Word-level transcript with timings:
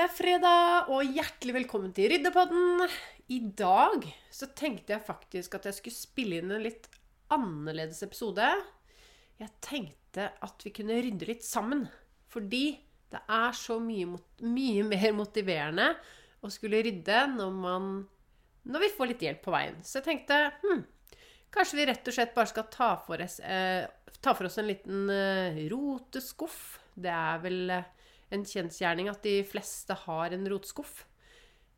Det 0.00 0.06
er 0.06 0.14
fredag, 0.16 0.86
og 0.96 1.10
hjertelig 1.12 1.52
velkommen 1.58 1.90
til 1.92 2.06
Ryddepodden. 2.08 2.86
I 3.36 3.36
dag 3.52 4.06
så 4.32 4.46
tenkte 4.56 4.94
jeg 4.94 5.04
faktisk 5.04 5.58
at 5.58 5.66
jeg 5.68 5.76
skulle 5.76 5.92
spille 5.92 6.38
inn 6.40 6.54
en 6.56 6.64
litt 6.64 6.86
annerledes 7.36 8.00
episode. 8.06 8.46
Jeg 9.36 9.52
tenkte 9.60 10.30
at 10.40 10.64
vi 10.64 10.72
kunne 10.72 10.96
rydde 11.04 11.28
litt 11.28 11.44
sammen. 11.44 11.84
Fordi 12.32 12.62
det 13.12 13.20
er 13.20 13.52
så 13.60 13.76
mye, 13.76 14.16
mye 14.40 14.88
mer 14.94 15.06
motiverende 15.20 15.90
å 16.40 16.48
skulle 16.48 16.80
rydde 16.88 17.20
når, 17.34 17.52
man, 17.68 17.92
når 18.72 18.86
vi 18.86 18.92
får 18.96 19.12
litt 19.12 19.28
hjelp 19.28 19.44
på 19.44 19.52
veien. 19.58 19.78
Så 19.84 20.00
jeg 20.00 20.08
tenkte 20.08 20.42
hm, 20.64 20.84
kanskje 21.52 21.82
vi 21.82 21.90
rett 21.92 22.08
og 22.08 22.20
slett 22.22 22.36
bare 22.40 22.54
skal 22.56 22.70
ta 22.72 22.94
for 23.04 23.20
oss, 23.20 23.36
eh, 23.44 23.84
ta 24.16 24.32
for 24.32 24.48
oss 24.48 24.56
en 24.64 24.72
liten 24.72 25.12
eh, 25.12 25.66
roteskuff. 25.68 26.62
Det 26.96 27.12
er 27.20 27.44
vel 27.44 27.76
eh, 27.82 27.96
en 28.34 28.44
kjensgjerning 28.46 29.10
at 29.10 29.22
de 29.26 29.40
fleste 29.46 29.94
har 30.06 30.34
en 30.36 30.50
rotskuff. 30.52 31.04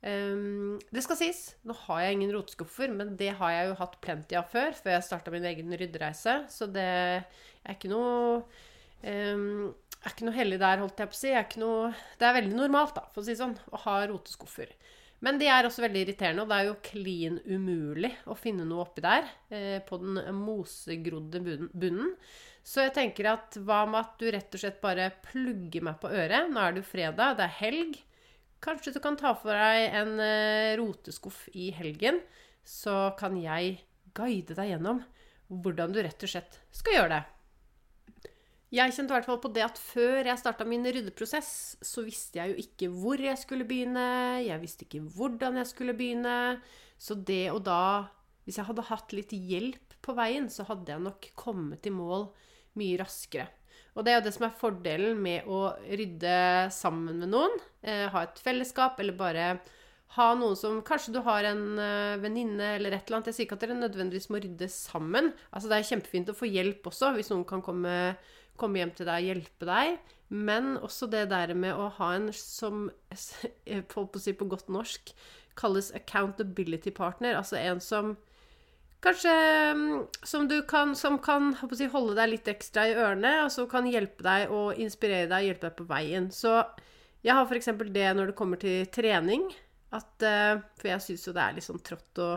Um, 0.03 0.81
det 0.91 1.05
skal 1.05 1.19
sies, 1.21 1.43
nå 1.63 1.77
har 1.85 2.03
jeg 2.03 2.17
ingen 2.17 2.33
rotskuffer, 2.35 2.91
men 2.91 3.15
det 3.21 3.37
har 3.39 3.53
jeg 3.55 3.69
jo 3.69 3.79
hatt 3.79 4.01
plenty 4.03 4.39
av 4.39 4.49
før, 4.51 4.75
før 4.75 4.97
jeg 4.97 5.07
starta 5.07 5.35
min 5.35 5.47
egen 5.47 5.71
ryddereise. 5.79 6.41
Så 6.51 6.67
det 6.75 6.89
er 7.23 7.77
ikke 7.77 7.93
noe 7.93 8.43
um, 9.07 9.71
er 10.03 10.11
ikke 10.11 10.27
noe 10.27 10.35
hellig 10.35 10.59
der, 10.59 10.81
holdt 10.83 10.99
jeg 10.99 11.11
på 11.11 11.17
å 11.17 11.21
si. 11.21 11.31
Er 11.31 11.47
noe, 11.63 11.93
det 12.19 12.27
er 12.27 12.37
veldig 12.41 12.59
normalt, 12.59 12.97
da, 12.99 13.07
for 13.15 13.23
å 13.23 13.27
si 13.27 13.37
sånn, 13.39 13.55
å 13.71 13.83
ha 13.85 14.01
roteskuffer. 14.11 14.73
Men 15.23 15.39
de 15.39 15.47
er 15.47 15.67
også 15.67 15.85
veldig 15.85 16.01
irriterende, 16.03 16.43
og 16.43 16.51
det 16.51 16.57
er 16.59 16.69
jo 16.69 16.79
klin 16.83 17.37
umulig 17.47 18.11
å 18.27 18.35
finne 18.39 18.67
noe 18.67 18.83
oppi 18.83 19.05
der 19.05 19.29
eh, 19.55 19.79
på 19.87 20.01
den 20.03 20.19
mosegrodde 20.35 21.43
bunnen. 21.43 22.17
Så 22.67 22.85
jeg 22.85 22.95
tenker 22.95 23.29
at 23.31 23.59
hva 23.63 23.85
med 23.91 24.01
at 24.01 24.17
du 24.19 24.27
rett 24.31 24.55
og 24.55 24.63
slett 24.63 24.81
bare 24.83 25.11
plugger 25.31 25.87
meg 25.87 26.01
på 26.03 26.11
øret? 26.11 26.51
Nå 26.51 26.63
er 26.63 26.75
det 26.75 26.83
jo 26.83 26.91
fredag, 26.91 27.37
det 27.39 27.47
er 27.47 27.57
helg. 27.61 28.01
Kanskje 28.63 28.95
du 28.95 29.01
kan 29.03 29.19
ta 29.19 29.35
for 29.39 29.55
deg 29.55 29.95
en 30.03 30.19
eh, 30.23 30.75
roteskuff 30.79 31.45
i 31.59 31.71
helgen. 31.75 32.19
Så 32.67 33.13
kan 33.19 33.39
jeg 33.39 33.81
guide 34.15 34.59
deg 34.59 34.75
gjennom 34.75 35.03
hvordan 35.53 35.95
du 35.95 36.03
rett 36.03 36.23
og 36.27 36.35
slett 36.35 36.59
skal 36.75 36.99
gjøre 36.99 37.15
det. 37.15 37.23
Jeg 38.73 38.95
kjente 38.97 39.13
i 39.13 39.17
hvert 39.19 39.27
fall 39.29 39.41
på 39.43 39.51
det 39.53 39.67
at 39.67 39.77
før 39.77 40.25
jeg 40.25 40.41
starta 40.41 40.65
min 40.65 40.87
ryddeprosess, 40.87 41.77
så 41.85 42.05
visste 42.07 42.41
jeg 42.41 42.55
jo 42.55 42.63
ikke 42.63 42.89
hvor 42.89 43.21
jeg 43.21 43.37
skulle 43.37 43.67
begynne. 43.69 44.05
Jeg 44.41 44.63
visste 44.63 44.87
ikke 44.87 45.03
hvordan 45.13 45.59
jeg 45.61 45.69
skulle 45.69 45.93
begynne. 45.99 46.57
Så 46.97 47.19
det 47.19 47.51
og 47.53 47.65
da 47.69 48.09
Hvis 48.43 48.57
jeg 48.59 48.67
hadde 48.67 48.83
hatt 48.89 49.13
litt 49.15 49.31
hjelp 49.31 49.93
på 50.03 50.17
veien, 50.19 50.49
så 50.51 50.65
hadde 50.67 50.91
jeg 50.91 50.99
nok 51.05 51.29
kommet 51.39 51.85
i 51.87 51.93
mål 51.95 52.25
mye 52.75 52.97
raskere. 52.99 53.45
Og 53.95 54.03
det 54.03 54.11
er 54.11 54.17
jo 54.17 54.25
det 54.25 54.33
som 54.35 54.49
er 54.49 54.57
fordelen 54.59 55.21
med 55.23 55.47
å 55.47 55.61
rydde 55.87 56.33
sammen 56.75 57.21
med 57.21 57.31
noen. 57.31 57.55
Eh, 57.87 58.09
ha 58.11 58.25
et 58.25 58.41
fellesskap, 58.43 58.99
eller 58.99 59.15
bare 59.15 59.47
ha 60.17 60.29
noen 60.37 60.57
som 60.59 60.81
Kanskje 60.85 61.15
du 61.15 61.21
har 61.25 61.47
en 61.49 61.63
uh, 61.79 62.21
venninne 62.21 62.75
eller 62.77 62.97
et 62.97 63.07
eller 63.07 63.21
annet. 63.21 63.31
Jeg 63.31 63.39
sier 63.39 63.47
ikke 63.47 63.61
at 63.61 63.65
dere 63.65 63.79
nødvendigvis 63.79 64.29
må 64.33 64.43
rydde 64.43 64.69
sammen. 64.73 65.31
Altså 65.51 65.71
Det 65.71 65.79
er 65.79 65.91
kjempefint 65.93 66.33
å 66.33 66.37
få 66.37 66.51
hjelp 66.51 66.91
også, 66.91 67.15
hvis 67.17 67.31
noen 67.33 67.47
kan 67.49 67.65
komme, 67.65 67.95
komme 68.61 68.81
hjem 68.81 68.93
til 68.97 69.09
deg 69.09 69.21
og 69.21 69.31
hjelpe 69.31 69.69
deg. 69.69 70.01
Men 70.33 70.75
også 70.81 71.11
det 71.13 71.27
der 71.29 71.53
med 71.55 71.77
å 71.77 71.91
ha 71.99 72.13
en 72.17 72.31
som 72.37 72.87
på, 73.93 74.05
på, 74.09 74.21
på 74.39 74.49
godt 74.49 74.71
norsk 74.73 75.13
kalles 75.59 75.91
accountability 75.97 76.93
partner. 76.95 77.37
Altså 77.37 77.61
en 77.61 77.83
som 77.85 78.15
Kanskje 79.03 79.31
mm, 79.75 80.05
som 80.23 80.45
du 80.47 80.61
kan, 80.63 80.93
som 80.95 81.17
kan 81.19 81.51
si, 81.75 81.89
holde 81.91 82.15
deg 82.15 82.29
litt 82.37 82.49
ekstra 82.53 82.85
i 82.87 82.95
ørene, 82.95 83.33
og 83.43 83.51
som 83.51 83.67
kan 83.67 83.89
hjelpe 83.91 84.23
deg 84.23 84.53
og 84.55 84.79
inspirere 84.79 85.27
deg 85.27 85.41
og 85.41 85.49
hjelpe 85.49 85.67
deg 85.67 85.75
på 85.81 85.87
veien. 85.89 86.29
Så 86.31 86.53
jeg 87.27 87.35
har 87.35 87.49
f.eks. 87.49 87.73
det 87.91 88.07
når 88.15 88.31
det 88.31 88.37
kommer 88.39 88.63
til 88.63 88.87
trening. 88.95 89.49
At, 89.93 90.23
eh, 90.23 90.63
for 90.79 90.89
jeg 90.93 91.05
syns 91.05 91.27
jo 91.27 91.35
det 91.35 91.43
er 91.43 91.57
litt 91.57 91.67
sånn 91.67 91.83
trått 91.83 92.23
å 92.23 92.31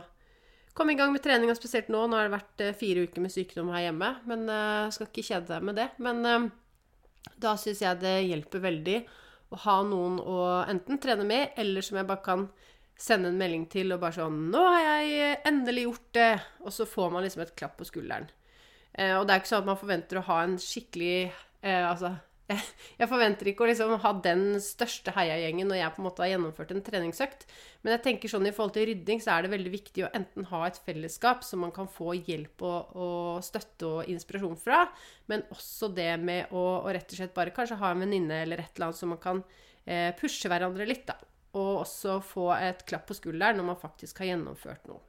komme 0.76 0.94
i 0.94 1.00
gang 1.00 1.14
med 1.14 1.24
treninga 1.24 1.56
spesielt 1.58 1.90
nå. 1.94 2.04
Nå 2.08 2.20
har 2.20 2.28
det 2.28 2.36
vært 2.36 2.64
eh, 2.66 2.78
fire 2.78 3.06
uker 3.08 3.24
med 3.24 3.34
sykdom 3.34 3.72
her 3.74 3.88
hjemme, 3.88 4.12
men 4.30 4.46
uh, 4.52 4.92
skal 4.94 5.10
ikke 5.10 5.26
kjede 5.26 5.54
deg 5.54 5.66
med 5.66 5.80
det. 5.80 5.88
Men 6.04 6.22
uh, 6.28 6.48
da 7.42 7.56
syns 7.60 7.82
jeg 7.84 8.02
det 8.04 8.16
hjelper 8.28 8.64
veldig 8.66 9.00
å 9.56 9.60
ha 9.66 9.76
noen 9.88 10.20
å 10.20 10.40
enten 10.68 11.00
trene 11.02 11.26
med, 11.28 11.54
eller 11.60 11.86
som 11.86 12.00
jeg 12.00 12.10
bare 12.10 12.26
kan 12.26 12.48
sende 13.00 13.30
en 13.32 13.40
melding 13.40 13.66
til 13.72 13.92
og 13.92 14.02
bare 14.04 14.16
sånn 14.16 14.38
'Nå 14.52 14.62
har 14.72 14.84
jeg 14.84 15.40
endelig 15.48 15.88
gjort 15.88 16.10
det.' 16.16 16.44
Og 16.64 16.72
så 16.74 16.88
får 16.88 17.12
man 17.12 17.24
liksom 17.24 17.44
et 17.44 17.56
klapp 17.56 17.78
på 17.78 17.88
skulderen. 17.88 18.30
Eh, 18.94 19.16
og 19.18 19.28
det 19.28 19.34
er 19.34 19.42
ikke 19.42 19.52
sånn 19.52 19.66
at 19.66 19.72
man 19.72 19.80
forventer 19.80 20.20
å 20.20 20.28
ha 20.30 20.38
en 20.46 20.56
skikkelig 20.62 21.32
eh, 21.62 21.84
Altså 21.84 22.14
jeg, 23.00 23.08
forventer 23.10 23.50
ikke 23.50 23.66
å 23.66 23.68
liksom 23.70 23.94
ha 24.04 24.12
den 24.26 24.44
største 24.62 25.14
heiagjengen 25.16 25.70
når 25.72 25.80
jeg 25.80 25.94
på 25.96 26.02
en 26.02 26.08
måte 26.08 26.24
har 26.24 26.32
gjennomført 26.34 26.74
en 26.76 26.84
treningsøkt. 26.86 27.46
Men 27.82 27.96
jeg 27.96 28.04
tenker 28.06 28.32
sånn 28.32 28.50
i 28.50 28.54
forhold 28.56 28.76
til 28.78 28.88
rydding 28.92 29.22
så 29.24 29.36
er 29.36 29.46
det 29.46 29.54
veldig 29.56 29.74
viktig 29.74 30.06
å 30.06 30.12
enten 30.18 30.50
ha 30.52 30.64
et 30.68 30.82
fellesskap 30.86 31.46
som 31.48 31.64
man 31.66 31.74
kan 31.76 31.90
få 31.92 32.14
hjelp 32.18 32.66
og, 32.66 32.98
og 32.98 33.46
støtte 33.46 33.92
og 33.92 34.12
inspirasjon 34.14 34.58
fra, 34.62 34.86
men 35.32 35.46
også 35.54 35.90
det 35.98 36.12
med 36.22 36.54
å, 36.54 36.66
å, 36.84 36.90
rett 36.94 37.10
og 37.10 37.22
slett 37.22 37.38
bare 37.38 37.56
kanskje 37.56 37.80
ha 37.82 37.94
en 37.94 38.06
venninne 38.06 38.44
eller 38.46 38.62
et 38.62 38.76
eller 38.76 38.92
annet 38.92 39.02
som 39.02 39.16
man 39.16 39.24
kan 39.24 39.42
eh, 39.86 40.12
pushe 40.20 40.52
hverandre 40.52 40.86
litt, 40.90 41.08
da 41.10 41.18
og 41.56 41.82
også 41.86 42.20
få 42.24 42.50
et 42.58 42.84
klapp 42.88 43.08
på 43.10 43.18
skulderen 43.18 43.60
når 43.60 43.70
man 43.72 43.80
faktisk 43.80 44.20
har 44.22 44.34
gjennomført 44.34 44.90
noe. 44.92 45.00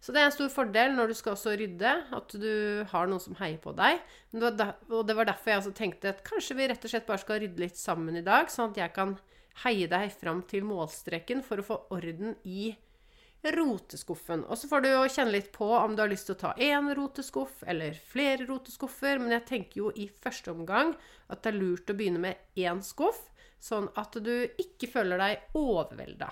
Så 0.00 0.14
det 0.16 0.22
er 0.22 0.30
en 0.30 0.32
stor 0.34 0.48
fordel 0.52 0.94
når 0.96 1.10
du 1.10 1.16
skal 1.18 1.34
også 1.34 1.52
rydde, 1.60 1.90
at 2.16 2.36
du 2.40 2.52
har 2.88 3.08
noen 3.08 3.20
som 3.20 3.36
heier 3.36 3.60
på 3.60 3.74
deg. 3.76 4.00
Og 4.40 5.02
det 5.04 5.16
var 5.18 5.28
derfor 5.28 5.52
jeg 5.52 5.74
tenkte 5.76 6.14
at 6.14 6.22
kanskje 6.24 6.56
vi 6.56 6.68
rett 6.70 6.86
og 6.86 6.92
slett 6.92 7.08
bare 7.08 7.20
skal 7.20 7.42
rydde 7.42 7.60
litt 7.60 7.76
sammen 7.76 8.16
i 8.16 8.24
dag, 8.24 8.48
sånn 8.48 8.72
at 8.72 8.80
jeg 8.80 8.94
kan 8.96 9.18
heie 9.64 9.90
deg 9.90 10.14
fram 10.16 10.40
til 10.48 10.64
målstreken 10.64 11.44
for 11.44 11.60
å 11.60 11.66
få 11.66 11.78
orden 11.92 12.32
i 12.48 12.72
roteskuffen. 13.44 14.44
Og 14.48 14.58
så 14.60 14.68
får 14.68 14.84
du 14.84 14.90
jo 14.90 15.04
kjenne 15.08 15.34
litt 15.36 15.52
på 15.52 15.68
om 15.68 15.94
du 15.96 16.02
har 16.02 16.10
lyst 16.12 16.28
til 16.28 16.36
å 16.36 16.42
ta 16.42 16.50
én 16.60 16.90
roteskuff 16.96 17.62
eller 17.68 17.96
flere 18.12 18.48
roteskuffer, 18.48 19.20
men 19.20 19.36
jeg 19.36 19.48
tenker 19.48 19.84
jo 19.84 19.92
i 19.96 20.08
første 20.08 20.52
omgang 20.52 20.94
at 21.28 21.42
det 21.44 21.52
er 21.52 21.60
lurt 21.60 21.92
å 21.92 21.96
begynne 21.96 22.20
med 22.24 22.60
én 22.60 22.80
skuff 22.84 23.26
sånn 23.60 23.90
at 24.00 24.16
du 24.24 24.34
ikke 24.60 24.88
føler 24.88 25.20
deg 25.20 25.56
overvelda. 25.60 26.30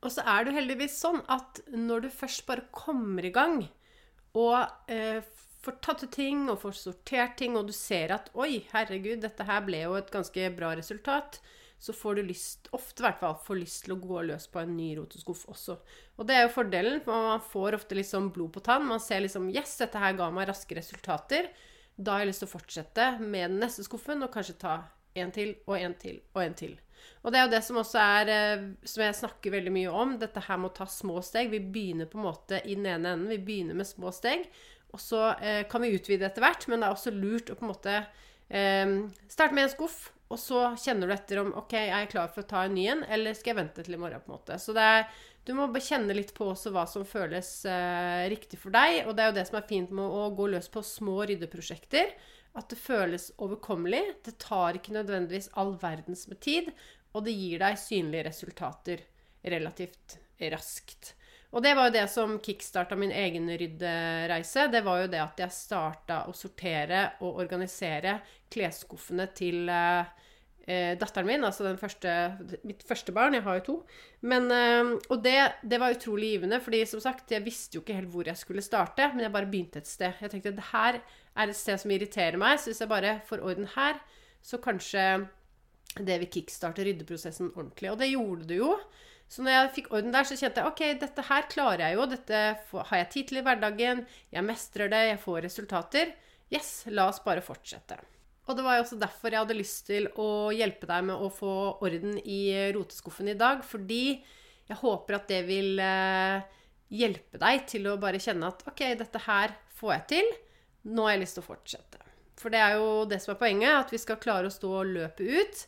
Og 0.00 0.12
så 0.14 0.24
er 0.24 0.46
det 0.46 0.56
heldigvis 0.56 0.96
sånn 1.02 1.20
at 1.28 1.60
når 1.74 2.06
du 2.06 2.10
først 2.14 2.46
bare 2.48 2.68
kommer 2.72 3.26
i 3.26 3.32
gang 3.34 3.62
og 4.38 4.90
eh, 4.90 5.20
får 5.60 5.80
tatt 5.84 6.04
ut 6.06 6.12
ting 6.14 6.46
og 6.48 6.60
får 6.62 6.76
sortert 6.78 7.36
ting, 7.40 7.56
og 7.58 7.68
du 7.68 7.74
ser 7.76 8.14
at 8.16 8.30
'oi, 8.32 8.64
herregud, 8.72 9.20
dette 9.20 9.44
her 9.44 9.64
ble 9.66 9.82
jo 9.84 9.96
et 9.98 10.12
ganske 10.12 10.52
bra 10.56 10.72
resultat', 10.78 11.40
så 11.80 11.94
får 11.96 12.18
du 12.18 12.22
lyst, 12.28 12.68
ofte 12.76 13.00
i 13.00 13.06
hvert 13.06 13.20
fall, 13.22 13.36
får 13.40 13.56
lyst 13.56 13.84
til 13.86 13.94
å 13.94 14.00
gå 14.02 14.22
løs 14.28 14.46
på 14.52 14.60
en 14.60 14.74
ny 14.76 14.90
roteskuff 14.98 15.46
også. 15.48 15.78
Og 16.20 16.26
det 16.28 16.36
er 16.36 16.42
jo 16.44 16.52
fordelen, 16.52 17.00
for 17.04 17.28
man 17.30 17.40
får 17.40 17.78
ofte 17.78 17.96
liksom 17.96 18.28
blod 18.36 18.52
på 18.52 18.60
tann. 18.66 18.84
Man 18.84 19.00
ser 19.00 19.22
liksom 19.24 19.48
Yes, 19.48 19.78
dette 19.80 20.00
her 20.02 20.12
ga 20.18 20.28
meg 20.34 20.50
raske 20.50 20.76
resultater. 20.76 21.48
Da 21.96 22.18
har 22.18 22.24
jeg 22.24 22.34
lyst 22.34 22.44
til 22.44 22.50
å 22.50 22.52
fortsette 22.52 23.06
med 23.22 23.54
den 23.54 23.62
neste 23.64 23.84
skuffen 23.86 24.20
og 24.20 24.32
kanskje 24.34 24.58
ta 24.60 24.74
en 25.18 25.32
til 25.34 25.56
og 25.66 25.76
en 25.78 25.96
til 25.98 26.20
og 26.34 26.44
en 26.44 26.56
til. 26.58 26.78
Og 27.24 27.32
det 27.32 27.40
er 27.40 27.46
jo 27.46 27.52
det 27.54 27.62
som 27.64 27.78
også 27.80 28.00
er 28.00 28.30
eh, 28.32 28.64
Som 28.84 29.04
jeg 29.04 29.16
snakker 29.16 29.54
veldig 29.54 29.72
mye 29.72 29.92
om. 30.02 30.18
Dette 30.20 30.42
her 30.44 30.60
med 30.60 30.70
å 30.72 30.76
ta 30.80 30.86
små 30.88 31.22
steg. 31.24 31.52
Vi 31.52 31.62
begynner 31.64 32.08
på 32.10 32.20
en 32.20 32.26
måte 32.28 32.60
i 32.64 32.76
den 32.76 32.88
ene 32.88 33.14
enden. 33.14 33.32
Vi 33.32 33.40
begynner 33.44 33.78
med 33.78 33.88
små 33.88 34.12
steg. 34.14 34.48
Og 34.92 35.00
så 35.02 35.30
eh, 35.38 35.62
kan 35.70 35.84
vi 35.84 35.94
utvide 35.94 36.26
etter 36.26 36.44
hvert, 36.44 36.66
men 36.68 36.82
det 36.82 36.88
er 36.88 36.96
også 36.96 37.12
lurt 37.14 37.52
å 37.52 37.56
på 37.58 37.66
en 37.66 37.70
måte 37.70 37.98
eh, 38.48 38.96
starte 39.30 39.56
med 39.56 39.68
en 39.68 39.74
skuff. 39.74 40.00
Og 40.30 40.38
så 40.38 40.62
kjenner 40.78 41.10
du 41.10 41.14
etter 41.14 41.40
om 41.42 41.50
ok, 41.58 41.72
jeg 41.74 41.90
er 41.96 42.10
klar 42.10 42.28
for 42.30 42.44
å 42.44 42.50
ta 42.50 42.62
en 42.66 42.76
ny 42.76 42.84
en, 42.92 43.00
eller 43.10 43.34
skal 43.34 43.52
jeg 43.52 43.60
vente 43.64 43.84
til 43.86 43.96
i 43.96 44.00
morgen. 44.00 44.22
på 44.22 44.30
en 44.30 44.36
måte. 44.36 44.58
Så 44.62 44.74
er, 44.78 45.08
du 45.46 45.56
må 45.58 45.66
kjenne 45.82 46.14
litt 46.14 46.30
på 46.36 46.52
også 46.52 46.70
hva 46.74 46.84
som 46.90 47.06
føles 47.08 47.48
eh, 47.66 48.26
riktig 48.30 48.60
for 48.62 48.74
deg. 48.74 49.04
Og 49.06 49.16
det 49.16 49.24
er 49.24 49.32
jo 49.32 49.38
det 49.40 49.46
som 49.48 49.58
er 49.58 49.70
fint 49.70 49.90
med 49.94 50.06
å 50.06 50.28
gå 50.38 50.46
løs 50.52 50.70
på 50.70 50.84
små 50.86 51.18
ryddeprosjekter. 51.30 52.14
At 52.58 52.72
det 52.72 52.80
føles 52.80 53.30
overkommelig. 53.38 54.02
Det 54.26 54.38
tar 54.42 54.78
ikke 54.78 54.96
nødvendigvis 54.96 55.52
all 55.60 55.76
verdens 55.80 56.26
med 56.30 56.40
tid. 56.42 56.72
Og 57.14 57.24
det 57.26 57.34
gir 57.34 57.62
deg 57.62 57.78
synlige 57.78 58.26
resultater 58.30 59.06
relativt 59.42 60.18
raskt. 60.50 61.14
Og 61.50 61.62
det 61.64 61.72
var 61.74 61.88
jo 61.88 61.96
det 61.96 62.06
som 62.10 62.36
kickstarta 62.42 62.96
min 62.98 63.12
egen 63.12 63.48
ryddereise. 63.50 64.68
Det 64.70 64.84
var 64.86 65.02
jo 65.02 65.10
det 65.10 65.22
at 65.22 65.40
jeg 65.42 65.54
starta 65.54 66.22
å 66.30 66.34
sortere 66.36 67.08
og 67.26 67.40
organisere 67.42 68.20
klesskuffene 68.52 69.26
til 69.34 69.66
eh, 69.66 70.12
eh, 70.62 70.92
datteren 70.98 71.26
min, 71.26 71.46
altså 71.46 71.72
første, 71.80 72.14
mitt 72.62 72.84
første 72.86 73.14
barn. 73.16 73.34
Jeg 73.34 73.46
har 73.48 73.58
jo 73.58 73.64
to. 73.66 73.76
Men, 74.30 74.46
eh, 74.54 74.92
og 75.10 75.24
det, 75.26 75.36
det, 75.64 75.80
var 75.82 75.96
utrolig 75.96 76.36
givende, 76.36 76.62
fordi 76.62 76.84
som 76.86 77.02
sagt, 77.02 77.34
jeg 77.34 77.46
visste 77.46 77.78
jo 77.78 77.82
ikke 77.82 77.98
helt 77.98 78.14
hvor 78.14 78.30
jeg 78.30 78.38
skulle 78.38 78.64
starte, 78.64 79.10
men 79.10 79.26
jeg 79.26 79.34
bare 79.34 79.50
begynte 79.50 79.82
et 79.82 79.90
sted. 79.90 80.22
Jeg 80.22 80.30
tenkte 80.30 80.54
det 80.54 80.70
her 80.70 81.02
er 81.40 81.52
et 81.52 81.58
sted 81.58 81.80
som 81.82 81.92
irriterer 81.94 82.38
meg, 82.40 82.58
så 82.60 82.70
hvis 82.70 82.82
jeg 82.84 82.90
bare 82.90 83.18
får 83.28 83.44
orden 83.44 83.68
her, 83.74 84.00
så 84.44 84.60
kanskje 84.62 85.04
det 85.98 86.20
vil 86.22 86.30
kickstarte 86.30 86.84
ryddeprosessen 86.86 87.50
ordentlig. 87.56 87.90
Og 87.90 87.98
det 88.00 88.12
gjorde 88.12 88.48
det 88.50 88.60
jo. 88.60 88.74
Så 89.30 89.44
når 89.46 89.54
jeg 89.54 89.74
fikk 89.78 89.90
orden 89.94 90.14
der, 90.14 90.26
så 90.26 90.38
kjente 90.38 90.62
jeg 90.62 90.70
ok, 90.70 90.82
dette 91.02 91.24
her 91.28 91.48
klarer 91.50 91.84
jeg 91.84 91.98
jo. 91.98 92.06
Dette 92.10 92.38
har 92.90 93.00
jeg 93.02 93.10
tid 93.14 93.28
til 93.28 93.40
i 93.40 93.44
hverdagen. 93.46 94.04
Jeg 94.34 94.46
mestrer 94.46 94.90
det. 94.90 95.02
Jeg 95.12 95.20
får 95.22 95.44
resultater. 95.46 96.14
Yes, 96.50 96.70
la 96.90 97.06
oss 97.10 97.22
bare 97.22 97.44
fortsette. 97.46 97.98
Og 98.50 98.56
det 98.58 98.64
var 98.66 98.78
jo 98.78 98.82
også 98.82 98.98
derfor 98.98 99.30
jeg 99.30 99.44
hadde 99.44 99.58
lyst 99.58 99.84
til 99.86 100.08
å 100.18 100.50
hjelpe 100.54 100.88
deg 100.90 101.04
med 101.06 101.22
å 101.22 101.30
få 101.30 101.52
orden 101.78 102.16
i 102.18 102.42
roteskuffen 102.74 103.30
i 103.30 103.38
dag. 103.38 103.62
Fordi 103.66 104.02
jeg 104.70 104.80
håper 104.80 105.20
at 105.20 105.30
det 105.30 105.44
vil 105.46 105.78
eh, 105.82 106.42
hjelpe 106.90 107.38
deg 107.38 107.66
til 107.70 107.86
å 107.86 107.98
bare 108.02 108.22
kjenne 108.22 108.50
at 108.50 108.66
ok, 108.66 108.82
dette 108.98 109.22
her 109.28 109.54
får 109.78 109.94
jeg 109.94 110.06
til. 110.14 110.32
Nå 110.88 111.04
har 111.06 111.16
jeg 111.16 111.24
lyst 111.24 111.36
til 111.38 111.44
å 111.44 111.50
fortsette. 111.50 112.00
For 112.40 112.52
det 112.52 112.60
er 112.64 112.78
jo 112.80 113.04
det 113.08 113.20
som 113.20 113.34
er 113.34 113.40
poenget, 113.40 113.74
at 113.76 113.92
vi 113.92 114.00
skal 114.00 114.20
klare 114.20 114.48
å 114.48 114.54
stå 114.54 114.70
og 114.80 114.92
løpe 114.94 115.26
ut. 115.26 115.64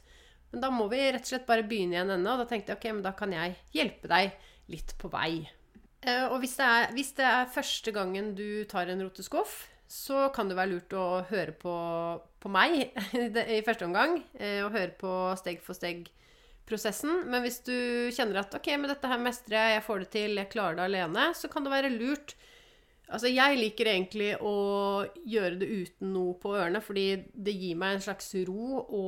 Men 0.52 0.64
da 0.64 0.70
må 0.72 0.86
vi 0.92 1.00
rett 1.04 1.24
og 1.24 1.32
slett 1.32 1.48
bare 1.48 1.64
begynne 1.68 1.96
i 1.96 2.00
en 2.00 2.12
og 2.16 2.42
da 2.42 2.46
tenkte 2.48 2.72
jeg 2.72 2.80
ok, 2.80 2.86
men 2.92 3.04
da 3.04 3.12
kan 3.16 3.32
jeg 3.32 3.56
hjelpe 3.76 4.08
deg 4.08 4.32
litt 4.72 4.94
på 5.00 5.10
vei. 5.12 5.44
Eh, 6.02 6.24
og 6.28 6.40
hvis 6.42 6.56
det 6.58 6.68
er, 6.68 6.88
hvis 6.96 7.12
det 7.18 7.28
er 7.28 7.52
første 7.52 7.94
gangen 7.94 8.32
du 8.38 8.64
tar 8.68 8.90
en 8.90 9.04
roteskuff, 9.04 9.62
så 9.92 10.26
kan 10.32 10.48
det 10.48 10.56
være 10.56 10.72
lurt 10.72 10.94
å 10.96 11.06
høre 11.28 11.52
på, 11.56 11.74
på 12.40 12.52
meg 12.52 12.78
i 13.56 13.62
første 13.64 13.88
omgang. 13.88 14.18
Eh, 14.40 14.60
og 14.64 14.72
høre 14.76 14.92
på 14.98 15.12
steg 15.40 15.60
for 15.64 15.76
steg-prosessen. 15.76 17.26
Men 17.28 17.44
hvis 17.44 17.60
du 17.66 17.76
kjenner 18.16 18.42
at 18.42 18.56
ok, 18.56 18.72
men 18.78 18.92
dette 18.92 19.12
her 19.12 19.20
mestrer 19.20 19.58
jeg, 19.58 19.76
jeg 19.76 19.86
får 19.88 20.04
det 20.04 20.10
til, 20.16 20.40
jeg 20.40 20.52
klarer 20.52 20.80
det 20.80 20.88
alene, 20.88 21.28
så 21.36 21.52
kan 21.52 21.64
det 21.64 21.74
være 21.74 21.92
lurt 21.92 22.36
Altså, 23.12 23.28
jeg 23.28 23.58
liker 23.58 23.90
egentlig 23.90 24.30
å 24.40 24.52
gjøre 25.28 25.58
det 25.60 25.66
uten 25.68 26.14
noe 26.14 26.32
på 26.40 26.54
ørene, 26.56 26.80
fordi 26.80 27.04
det 27.32 27.52
gir 27.52 27.76
meg 27.76 27.98
en 27.98 28.04
slags 28.06 28.30
ro 28.48 28.78
å 28.80 29.02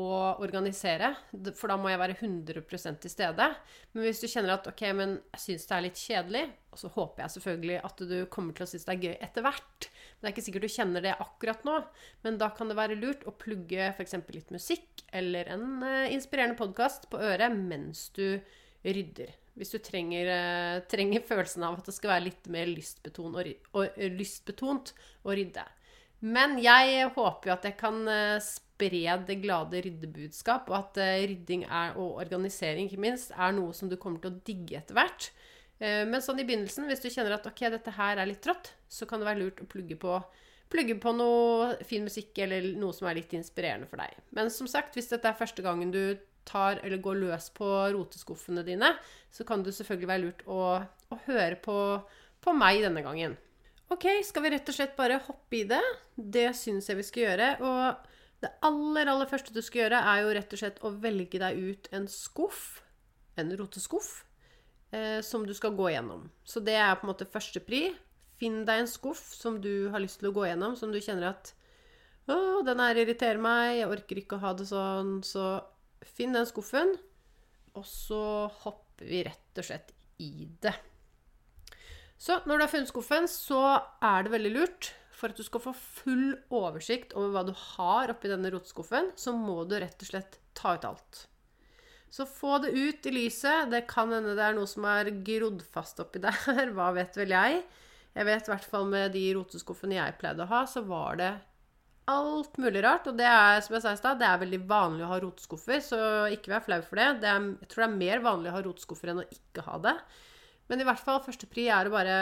organisere. 0.45 1.15
For 1.57 1.73
da 1.73 1.79
må 1.81 1.89
jeg 1.89 2.03
være 2.03 2.19
100% 2.19 3.01
til 3.01 3.13
stede. 3.13 3.47
Men 3.95 4.05
hvis 4.05 4.21
du 4.21 4.27
kjenner 4.29 4.59
at 4.59 4.69
ok, 4.69 4.83
men 4.99 5.15
jeg 5.33 5.45
syns 5.47 5.65
det 5.71 5.77
er 5.77 5.87
litt 5.87 6.03
kjedelig, 6.03 6.45
og 6.75 6.83
så 6.83 6.91
håper 6.99 7.25
jeg 7.25 7.35
selvfølgelig 7.37 7.79
at 7.89 8.03
du 8.11 8.17
kommer 8.35 8.57
til 8.57 8.67
å 8.67 8.69
synes 8.69 8.85
det 8.85 8.97
er 8.97 9.07
gøy 9.07 9.15
etter 9.25 9.47
hvert. 9.47 9.89
Men 9.89 10.21
det 10.21 10.29
er 10.29 10.35
ikke 10.35 10.47
sikkert 10.49 10.67
du 10.67 10.75
kjenner 10.75 11.07
det 11.07 11.15
akkurat 11.25 11.65
nå. 11.65 11.79
Men 12.27 12.37
da 12.43 12.51
kan 12.53 12.69
det 12.69 12.77
være 12.81 12.99
lurt 13.01 13.25
å 13.25 13.37
plugge 13.41 13.89
f.eks. 13.95 14.19
litt 14.37 14.53
musikk 14.53 15.07
eller 15.17 15.49
en 15.55 15.81
uh, 15.81 16.13
inspirerende 16.13 16.61
podkast 16.61 17.09
på 17.13 17.23
øret 17.25 17.57
mens 17.57 18.11
du 18.19 18.27
rydder. 18.85 19.33
Hvis 19.55 19.71
du 19.71 19.79
trenger, 19.79 20.27
eh, 20.27 20.83
trenger, 20.91 21.23
følelsen 21.23 21.63
av 21.63 21.79
at 21.79 21.87
det 21.87 21.95
skal 21.95 22.17
være 22.17 22.27
litt 22.27 22.49
mer 22.51 22.67
lystbetont 22.67 23.39
og, 23.39 23.51
og, 23.79 24.01
lystbetont 24.19 24.91
å 25.23 25.37
rydde. 25.39 25.63
Men 26.27 26.57
jeg 26.63 27.07
håper 27.15 27.51
jo 27.51 27.55
at 27.55 27.69
jeg 27.69 27.77
kan 27.79 28.01
eh, 28.11 28.43
spre 28.43 29.19
det 29.29 29.39
glade 29.45 29.85
ryddebudskap, 29.85 30.73
og 30.73 30.79
at 30.81 31.01
eh, 31.05 31.27
rydding 31.31 31.69
er, 31.69 31.95
og 31.95 32.19
organisering 32.25 32.91
ikke 32.91 33.05
minst 33.07 33.35
er 33.37 33.55
noe 33.55 33.75
som 33.77 33.91
du 33.91 33.97
kommer 34.01 34.23
til 34.25 34.35
å 34.35 34.43
digge 34.47 34.81
etter 34.83 34.99
hvert. 34.99 35.31
Men 35.85 36.23
sånn 36.23 36.39
i 36.39 36.45
begynnelsen, 36.47 36.87
hvis 36.87 37.03
du 37.03 37.09
kjenner 37.11 37.35
at 37.35 37.47
ok, 37.51 37.65
dette 37.75 37.93
her 37.97 38.21
er 38.23 38.29
litt 38.31 38.41
trått, 38.47 38.71
så 38.89 39.09
kan 39.11 39.21
det 39.21 39.27
være 39.27 39.41
lurt 39.41 39.59
å 39.61 39.67
plugge 39.69 39.97
på, 40.01 40.13
plugge 40.71 40.95
på 41.03 41.13
noe 41.19 41.75
fin 41.85 42.07
musikk 42.07 42.39
eller 42.47 42.71
noe 42.79 42.95
som 42.95 43.09
er 43.11 43.19
litt 43.19 43.35
inspirerende 43.37 43.89
for 43.91 44.01
deg. 44.01 44.15
Men 44.39 44.53
som 44.55 44.71
sagt, 44.71 44.95
hvis 44.95 45.11
dette 45.11 45.29
er 45.29 45.37
første 45.37 45.67
gangen 45.67 45.91
du 45.93 46.15
tar 46.49 46.81
eller 46.83 47.03
går 47.03 47.21
løs 47.23 47.49
på 47.57 47.69
roteskuffene 47.95 48.65
dine, 48.67 48.93
så 49.33 49.47
kan 49.49 49.65
det 49.65 49.75
selvfølgelig 49.77 50.11
være 50.11 50.25
lurt 50.25 50.45
å, 50.47 50.61
å 50.85 51.21
høre 51.27 51.59
på, 51.65 51.79
på, 52.45 52.55
meg 52.57 52.83
denne 52.85 53.05
gangen. 53.05 53.37
Ok, 53.93 54.07
skal 54.27 54.47
vi 54.47 54.53
rett 54.55 54.69
og 54.71 54.77
slett 54.77 54.95
bare 54.99 55.21
hoppe 55.27 55.61
i 55.61 55.65
det? 55.69 55.83
Det 56.17 56.49
syns 56.57 56.89
jeg 56.89 56.99
vi 56.99 57.07
skal 57.07 57.27
gjøre. 57.27 57.49
Og 57.65 58.45
det 58.45 58.53
aller, 58.67 59.11
aller 59.11 59.29
første 59.31 59.55
du 59.55 59.61
skal 59.65 59.85
gjøre, 59.85 60.05
er 60.13 60.23
jo 60.23 60.37
rett 60.39 60.55
og 60.55 60.63
slett 60.63 60.81
å 60.85 60.93
velge 61.05 61.41
deg 61.41 61.61
ut 61.61 61.91
en 61.97 62.09
skuff, 62.11 62.63
en 63.41 63.53
roteskuff, 63.59 64.25
eh, 64.95 65.21
som 65.25 65.45
du 65.47 65.53
skal 65.57 65.77
gå 65.77 65.91
gjennom. 65.93 66.27
Så 66.45 66.65
det 66.65 66.79
er 66.81 66.97
på 66.97 67.07
en 67.07 67.13
måte 67.13 67.29
første 67.29 67.63
pri. 67.65 67.87
Finn 68.41 68.65
deg 68.69 68.83
en 68.83 68.91
skuff 68.91 69.23
som 69.37 69.61
du 69.63 69.91
har 69.93 70.03
lyst 70.03 70.21
til 70.21 70.33
å 70.33 70.35
gå 70.37 70.49
gjennom, 70.49 70.75
som 70.77 70.93
du 70.93 71.01
kjenner 71.01 71.31
at 71.35 71.55
å, 72.25 72.63
den 72.65 72.81
her 72.81 72.99
irriterer 73.03 73.41
meg, 73.41 73.79
jeg 73.79 73.91
orker 73.93 74.21
ikke 74.21 74.39
å 74.39 74.45
ha 74.47 74.53
det 74.57 74.67
sånn, 74.71 75.19
så 75.27 75.59
Finn 76.07 76.37
den 76.37 76.49
skuffen, 76.49 76.95
og 77.75 77.87
så 77.89 78.49
hopper 78.63 79.09
vi 79.09 79.25
rett 79.27 79.61
og 79.61 79.67
slett 79.67 79.95
i 80.23 80.49
det. 80.63 80.75
Så 82.21 82.39
når 82.47 82.57
du 82.57 82.65
har 82.65 82.73
funnet 82.73 82.91
skuffen, 82.93 83.27
så 83.29 83.63
er 84.05 84.25
det 84.25 84.33
veldig 84.33 84.53
lurt 84.55 84.93
For 85.15 85.33
at 85.33 85.39
du 85.39 85.45
skal 85.47 85.63
få 85.63 85.73
full 85.75 86.35
oversikt 86.55 87.13
over 87.15 87.31
hva 87.35 87.43
du 87.47 87.53
har 87.55 88.11
oppi 88.11 88.31
denne 88.31 88.51
roteskuffen, 88.51 89.13
så 89.19 89.35
må 89.37 89.63
du 89.69 89.77
rett 89.79 90.01
og 90.03 90.09
slett 90.09 90.41
ta 90.59 90.75
ut 90.75 90.87
alt. 90.89 91.21
Så 92.11 92.27
få 92.27 92.59
det 92.63 92.73
ut 92.75 93.07
i 93.07 93.13
lyset. 93.15 93.71
Det 93.71 93.85
kan 93.91 94.11
hende 94.15 94.35
det 94.35 94.43
er 94.43 94.57
noe 94.59 94.69
som 94.71 94.87
er 94.91 95.13
grodd 95.27 95.63
fast 95.75 96.03
oppi 96.03 96.23
der. 96.23 96.35
Hva 96.77 96.91
vet 96.99 97.17
vel 97.19 97.35
jeg? 97.35 97.63
Jeg 98.15 98.29
vet 98.29 98.47
i 98.47 98.53
hvert 98.53 98.69
fall 98.71 98.87
med 98.91 99.15
de 99.15 99.25
roteskuffene 99.39 99.97
jeg 99.97 100.19
pleide 100.21 100.45
å 100.45 100.51
ha, 100.51 100.61
så 100.71 100.85
var 100.87 101.19
det 101.19 101.33
alt 102.11 102.59
mulig 102.61 102.83
rart. 102.85 103.09
Og 103.11 103.17
det 103.19 103.29
er 103.29 103.63
som 103.65 103.77
jeg 103.77 103.85
sa 103.85 103.95
i 103.95 104.01
stad, 104.01 104.21
det 104.21 104.29
er 104.29 104.43
veldig 104.43 104.61
vanlig 104.69 105.07
å 105.07 105.11
ha 105.13 105.21
rotskuffer, 105.23 105.81
så 105.85 106.01
ikke 106.35 106.53
vær 106.55 106.67
flau 106.67 106.81
for 106.87 107.01
det. 107.01 107.09
det 107.25 107.31
er, 107.31 107.49
jeg 107.65 107.71
tror 107.73 107.85
det 107.85 107.89
er 107.89 108.03
mer 108.03 108.25
vanlig 108.25 108.53
å 108.53 108.57
ha 108.59 108.65
rotskuffer 108.67 109.13
enn 109.13 109.23
å 109.25 109.29
ikke 109.29 109.67
ha 109.69 109.81
det. 109.89 109.97
Men 110.71 110.81
i 110.81 110.89
hvert 110.89 111.05
fall 111.05 111.25
første 111.25 111.49
pri 111.51 111.69
er 111.73 111.89
å 111.89 111.95
bare 111.95 112.19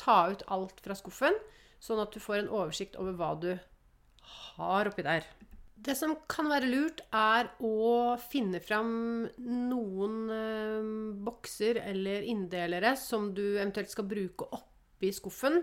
ta 0.00 0.18
ut 0.30 0.44
alt 0.54 0.82
fra 0.82 0.96
skuffen, 0.98 1.36
sånn 1.82 2.02
at 2.02 2.14
du 2.14 2.22
får 2.22 2.42
en 2.42 2.52
oversikt 2.52 2.98
over 3.00 3.16
hva 3.18 3.32
du 3.38 3.50
har 4.56 4.90
oppi 4.90 5.04
der. 5.06 5.26
Det 5.84 5.96
som 5.98 6.14
kan 6.30 6.48
være 6.48 6.70
lurt, 6.70 7.02
er 7.12 7.50
å 7.66 8.14
finne 8.30 8.60
fram 8.62 9.26
noen 9.36 10.14
eh, 10.32 10.86
bokser 11.26 11.82
eller 11.82 12.24
inndelere 12.30 12.94
som 12.96 13.32
du 13.36 13.42
eventuelt 13.56 13.92
skal 13.92 14.06
bruke 14.08 14.48
oppi 14.54 15.10
skuffen 15.12 15.60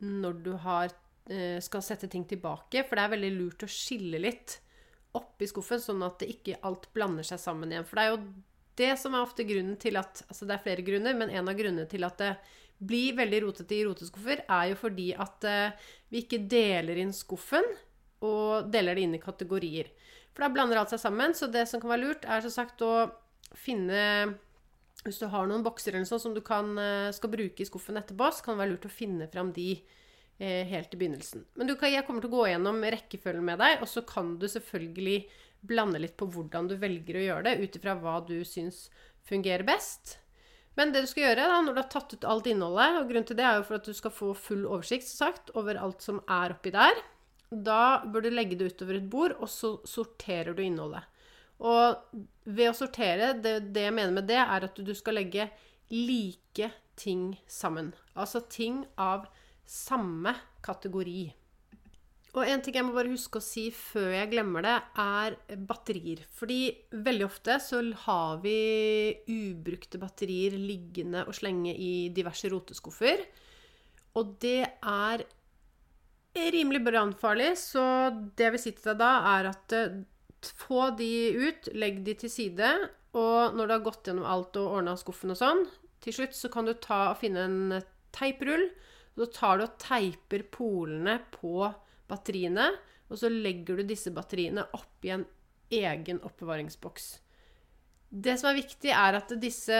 når 0.00 0.38
du 0.46 0.52
har 0.62 0.94
skal 1.62 1.82
sette 1.84 2.08
ting 2.10 2.24
tilbake. 2.26 2.80
For 2.88 2.98
det 2.98 3.02
er 3.04 3.12
veldig 3.12 3.28
lurt 3.36 3.62
å 3.62 3.68
skille 3.70 4.18
litt 4.18 4.56
oppi 5.16 5.48
skuffen, 5.50 5.80
sånn 5.82 6.02
at 6.06 6.22
det 6.22 6.30
ikke 6.34 6.60
alt 6.66 6.88
blander 6.94 7.26
seg 7.26 7.40
sammen 7.42 7.72
igjen. 7.72 7.86
For 7.86 7.98
det 7.98 8.04
er 8.04 8.12
jo 8.12 8.20
det 8.80 8.90
som 9.00 9.14
er 9.14 9.24
ofte 9.24 9.46
grunnen 9.46 9.76
til 9.80 9.98
at 10.00 10.22
Altså 10.28 10.46
det 10.48 10.56
er 10.56 10.64
flere 10.64 10.86
grunner, 10.86 11.16
men 11.18 11.32
en 11.34 11.50
av 11.50 11.58
grunnene 11.58 11.88
til 11.90 12.06
at 12.06 12.20
det 12.20 12.34
blir 12.80 13.16
veldig 13.18 13.42
rotete 13.44 13.76
i 13.76 13.84
roteskuffer, 13.84 14.44
er 14.48 14.70
jo 14.70 14.76
fordi 14.80 15.10
at 15.12 15.44
uh, 15.44 15.88
vi 16.08 16.22
ikke 16.22 16.44
deler 16.48 17.02
inn 17.02 17.12
skuffen, 17.12 17.66
og 18.24 18.70
deler 18.72 18.96
det 18.96 19.04
inn 19.04 19.16
i 19.16 19.20
kategorier. 19.20 19.90
For 20.32 20.44
da 20.44 20.52
blander 20.52 20.80
alt 20.80 20.92
seg 20.92 21.00
sammen. 21.02 21.32
Så 21.36 21.48
det 21.52 21.66
som 21.68 21.80
kan 21.80 21.92
være 21.92 22.04
lurt, 22.04 22.24
er 22.28 22.44
som 22.44 22.52
sagt 22.52 22.84
å 22.84 23.10
finne 23.56 24.36
Hvis 25.00 25.16
du 25.16 25.24
har 25.32 25.46
noen 25.48 25.64
bokser 25.64 25.94
eller 25.94 26.04
noe 26.04 26.10
sånt 26.10 26.22
som 26.22 26.34
du 26.36 26.42
kan, 26.44 26.74
uh, 26.76 27.08
skal 27.16 27.32
bruke 27.32 27.64
i 27.64 27.68
skuffen 27.68 27.96
etterpå, 28.00 28.30
så 28.32 28.44
kan 28.44 28.56
det 28.56 28.62
være 28.62 28.72
lurt 28.74 28.88
å 28.88 28.92
finne 28.92 29.28
fram 29.32 29.52
de 29.56 29.72
Eh, 29.74 30.09
helt 30.40 30.94
i 30.94 30.98
begynnelsen. 31.00 31.44
Men 31.60 31.74
kan, 31.76 31.92
jeg 31.92 32.06
kommer 32.06 32.24
til 32.24 32.30
å 32.30 32.38
gå 32.38 32.46
gjennom 32.48 32.80
rekkefølgen 32.94 33.44
med 33.44 33.60
deg, 33.60 33.82
og 33.84 33.90
så 33.90 34.02
kan 34.08 34.34
du 34.40 34.46
selvfølgelig 34.48 35.18
blande 35.68 36.00
litt 36.00 36.16
på 36.16 36.28
hvordan 36.32 36.70
du 36.70 36.78
velger 36.80 37.18
å 37.18 37.26
gjøre 37.26 37.46
det, 37.50 37.60
ut 37.60 37.76
ifra 37.76 37.96
hva 38.00 38.16
du 38.24 38.38
syns 38.48 38.86
fungerer 39.28 39.66
best. 39.68 40.16
Men 40.78 40.94
det 40.94 41.02
du 41.04 41.10
skal 41.10 41.26
gjøre 41.26 41.48
da, 41.50 41.60
når 41.60 41.76
du 41.76 41.80
har 41.82 41.90
tatt 41.92 42.14
ut 42.14 42.26
alt 42.28 42.48
innholdet, 42.48 43.00
og 43.00 43.08
grunnen 43.10 43.28
til 43.28 43.36
det 43.36 43.46
er 43.46 43.58
jo 43.58 43.66
for 43.68 43.80
at 43.80 43.88
du 43.88 43.96
skal 43.96 44.14
få 44.14 44.32
full 44.38 44.62
oversikt 44.64 45.08
sagt, 45.10 45.52
over 45.58 45.80
alt 45.80 46.04
som 46.04 46.22
er 46.24 46.54
oppi 46.54 46.72
der, 46.74 47.02
da 47.50 48.00
bør 48.06 48.24
du 48.24 48.30
legge 48.32 48.56
det 48.56 48.70
utover 48.72 49.00
et 49.00 49.08
bord, 49.10 49.34
og 49.42 49.50
så 49.50 49.74
sorterer 49.88 50.54
du 50.56 50.62
innholdet. 50.64 51.04
Og 51.60 52.14
ved 52.48 52.70
å 52.70 52.76
sortere, 52.76 53.34
det, 53.36 53.58
det 53.74 53.88
jeg 53.88 53.96
mener 53.96 54.14
med 54.16 54.30
det, 54.30 54.38
er 54.40 54.64
at 54.70 54.78
du 54.78 54.92
skal 54.96 55.18
legge 55.18 55.50
like 55.92 56.70
ting 57.00 57.34
sammen. 57.50 57.90
Altså 58.14 58.40
ting 58.48 58.84
av 58.96 59.26
samme 59.70 60.34
kategori. 60.64 61.22
Og 62.30 62.46
en 62.46 62.60
ting 62.62 62.76
jeg 62.78 62.86
må 62.86 62.94
bare 62.94 63.10
huske 63.10 63.40
å 63.40 63.42
si 63.42 63.64
før 63.74 64.12
jeg 64.14 64.30
glemmer 64.30 64.62
det, 64.62 64.76
er 65.02 65.36
batterier. 65.66 66.22
Fordi 66.38 66.60
veldig 66.94 67.26
ofte 67.26 67.56
så 67.62 67.80
har 68.04 68.38
vi 68.44 68.54
ubrukte 69.26 69.98
batterier 69.98 70.54
liggende 70.58 71.24
og 71.26 71.34
slenge 71.34 71.74
i 71.74 72.10
diverse 72.14 72.50
roteskuffer. 72.52 73.24
Og 74.18 74.36
det 74.42 74.62
er 74.62 75.26
rimelig 76.54 76.84
brannfarlig, 76.86 77.56
så 77.58 77.82
det 78.38 78.46
jeg 78.46 78.54
vil 78.54 78.62
si 78.62 78.72
til 78.76 78.92
deg 78.92 79.00
da, 79.02 79.10
er 79.34 79.50
at 79.50 79.76
få 80.62 80.92
de 80.98 81.10
ut, 81.34 81.70
legg 81.74 82.04
de 82.06 82.14
til 82.22 82.30
side, 82.32 82.70
og 83.18 83.56
når 83.58 83.66
du 83.66 83.74
har 83.74 83.84
gått 83.84 84.06
gjennom 84.06 84.28
alt 84.30 84.54
og 84.60 84.76
ordna 84.78 84.94
skuffen 84.98 85.34
og 85.34 85.40
sånn, 85.40 85.64
til 86.00 86.14
slutt 86.16 86.36
så 86.38 86.48
kan 86.52 86.68
du 86.68 86.76
ta 86.78 87.10
og 87.10 87.18
finne 87.20 87.42
en 87.44 87.80
teiprull. 88.14 88.68
Så 89.16 89.26
tar 89.34 89.58
du 89.58 89.66
og 89.66 89.78
teiper 89.80 90.46
polene 90.52 91.18
på 91.34 91.66
batteriene, 92.10 92.70
og 93.10 93.18
så 93.18 93.30
legger 93.30 93.80
du 93.80 93.88
disse 93.88 94.12
batteriene 94.14 94.68
oppi 94.76 95.10
en 95.14 95.26
egen 95.70 96.20
oppbevaringsboks. 96.26 97.10
Det 98.10 98.34
som 98.40 98.50
er 98.50 98.58
viktig, 98.58 98.90
er 98.90 99.16
at 99.20 99.32
disse 99.38 99.76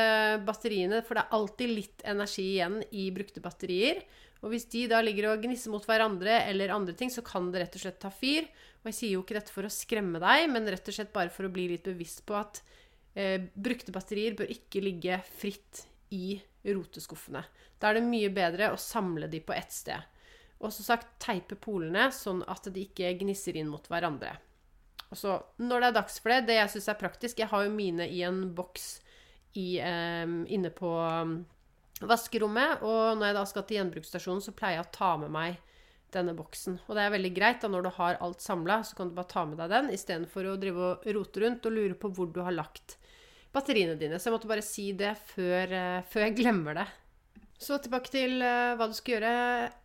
batteriene 0.47 1.01
For 1.03 1.19
det 1.19 1.25
er 1.25 1.33
alltid 1.35 1.73
litt 1.73 2.05
energi 2.07 2.45
igjen 2.53 2.77
i 2.95 3.09
brukte 3.15 3.43
batterier. 3.43 4.05
Og 4.41 4.55
hvis 4.55 4.69
de 4.73 4.85
da 4.89 5.01
ligger 5.03 5.33
og 5.33 5.43
gnisser 5.43 5.73
mot 5.73 5.85
hverandre 5.85 6.45
eller 6.47 6.73
andre 6.73 6.95
ting, 6.97 7.11
så 7.13 7.25
kan 7.27 7.51
det 7.51 7.65
rett 7.65 7.75
og 7.77 7.83
slett 7.83 7.99
ta 8.01 8.13
fyr. 8.15 8.47
Og 8.81 8.91
jeg 8.91 8.99
sier 9.01 9.17
jo 9.17 9.25
ikke 9.25 9.37
dette 9.37 9.53
for 9.53 9.67
å 9.67 9.73
skremme 9.75 10.23
deg, 10.23 10.47
men 10.53 10.69
rett 10.71 10.87
og 10.87 10.97
slett 10.97 11.13
bare 11.13 11.33
for 11.35 11.49
å 11.49 11.53
bli 11.53 11.67
litt 11.75 11.85
bevisst 11.91 12.23
på 12.29 12.39
at 12.39 12.63
eh, 13.19 13.43
brukte 13.53 13.93
batterier 13.93 14.39
bør 14.39 14.55
ikke 14.55 14.85
ligge 14.85 15.19
fritt 15.43 15.85
i 16.11 16.41
roteskuffene. 16.67 17.43
Da 17.79 17.91
er 17.91 17.99
det 17.99 18.09
mye 18.09 18.31
bedre 18.35 18.73
å 18.73 18.81
samle 18.81 19.31
de 19.31 19.41
på 19.45 19.55
ett 19.57 19.73
sted. 19.73 20.01
Og 20.61 20.73
som 20.75 20.85
sagt 20.85 21.15
teipe 21.23 21.57
polene 21.57 22.11
sånn 22.13 22.43
at 22.51 22.69
de 22.69 22.85
ikke 22.85 23.15
gnisser 23.23 23.57
inn 23.57 23.71
mot 23.73 23.87
hverandre. 23.89 24.35
Og 25.11 25.19
så 25.19 25.39
når 25.59 25.81
det 25.81 25.89
er 25.89 25.97
dags 25.97 26.21
for 26.21 26.35
det, 26.35 26.43
det 26.51 26.59
jeg 26.61 26.73
syns 26.75 26.91
er 26.93 27.01
praktisk 27.01 27.41
Jeg 27.43 27.51
har 27.51 27.65
jo 27.65 27.73
mine 27.75 28.07
i 28.07 28.21
en 28.27 28.45
boks 28.55 29.01
i, 29.59 29.81
eh, 29.83 30.27
inne 30.55 30.71
på 30.71 30.93
um, 31.01 31.41
vaskerommet. 32.07 32.85
Og 32.87 33.19
når 33.19 33.31
jeg 33.31 33.39
da 33.39 33.47
skal 33.49 33.67
til 33.67 33.81
gjenbruksstasjonen, 33.81 34.45
så 34.45 34.55
pleier 34.55 34.79
jeg 34.79 34.87
å 34.87 34.95
ta 34.95 35.11
med 35.23 35.35
meg 35.35 35.59
denne 36.15 36.35
boksen. 36.37 36.79
Og 36.87 36.97
det 36.99 37.07
er 37.07 37.15
veldig 37.15 37.33
greit 37.35 37.63
da 37.63 37.71
når 37.71 37.87
du 37.87 37.91
har 37.97 38.21
alt 38.23 38.43
samla, 38.45 38.81
så 38.87 38.99
kan 38.99 39.11
du 39.11 39.17
bare 39.17 39.31
ta 39.31 39.45
med 39.47 39.61
deg 39.63 39.73
den 39.73 39.91
istedenfor 39.95 40.53
å 40.53 40.59
drive 40.61 40.87
og 40.91 41.11
rote 41.17 41.43
rundt 41.45 41.67
og 41.67 41.77
lure 41.77 41.99
på 41.99 42.11
hvor 42.15 42.31
du 42.31 42.43
har 42.45 42.55
lagt 42.55 42.97
batteriene 43.55 43.99
dine. 44.01 44.19
Så 44.19 44.29
jeg 44.29 44.37
måtte 44.37 44.51
bare 44.51 44.65
si 44.65 44.91
det 44.97 45.15
før, 45.33 45.73
uh, 45.75 46.03
før 46.11 46.27
jeg 46.29 46.39
glemmer 46.43 46.81
det. 46.83 46.87
Så 47.61 47.77
tilbake 47.83 48.13
til 48.13 48.39
uh, 48.41 48.77
hva 48.79 48.89
du 48.89 48.95
skal 48.97 49.19
gjøre 49.19 49.35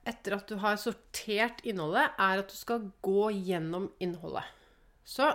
etter 0.08 0.38
at 0.38 0.52
du 0.52 0.60
har 0.62 0.80
sortert 0.80 1.64
innholdet, 1.68 2.14
er 2.16 2.44
at 2.44 2.52
du 2.52 2.56
skal 2.58 2.88
gå 3.06 3.32
gjennom 3.50 3.90
innholdet. 4.04 4.48
Så 5.06 5.30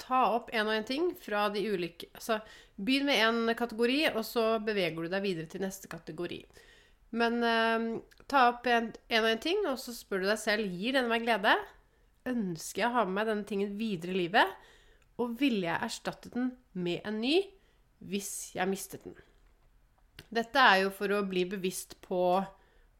ta 0.00 0.20
opp 0.36 0.50
én 0.54 0.66
og 0.66 0.74
én 0.74 0.86
ting 0.86 1.10
fra 1.20 1.48
de 1.52 1.62
ulike 1.68 2.08
Altså 2.14 2.38
begynn 2.80 3.08
med 3.10 3.20
én 3.20 3.54
kategori, 3.58 4.00
og 4.14 4.24
så 4.24 4.44
beveger 4.64 5.04
du 5.04 5.12
deg 5.12 5.24
videre 5.24 5.50
til 5.50 5.64
neste 5.64 5.90
kategori. 5.92 6.40
Men 7.20 7.42
eh, 7.44 7.86
ta 8.30 8.46
opp 8.52 8.68
én 8.70 8.88
og 8.94 9.28
én 9.28 9.42
ting, 9.42 9.60
og 9.68 9.76
så 9.82 9.92
spør 9.92 10.22
du 10.22 10.30
deg 10.30 10.40
selv 10.40 10.64
gir 10.78 10.96
denne 10.96 11.10
meg 11.10 11.26
glede. 11.26 11.56
Ønsker 12.30 12.84
jeg 12.84 12.88
å 12.88 12.96
ha 12.98 13.04
med 13.04 13.18
meg 13.18 13.28
denne 13.28 13.48
tingen 13.48 13.74
videre 13.76 14.14
i 14.14 14.22
livet? 14.22 14.54
Og 15.20 15.36
ville 15.40 15.66
jeg 15.66 15.84
erstattet 15.90 16.36
den 16.36 16.54
med 16.72 17.04
en 17.04 17.20
ny 17.20 17.36
hvis 18.00 18.54
jeg 18.56 18.70
mistet 18.70 19.04
den? 19.04 19.16
Dette 20.30 20.62
er 20.62 20.84
jo 20.84 20.94
for 20.94 21.12
å 21.12 21.24
bli 21.26 21.44
bevisst 21.48 21.96
på 22.04 22.40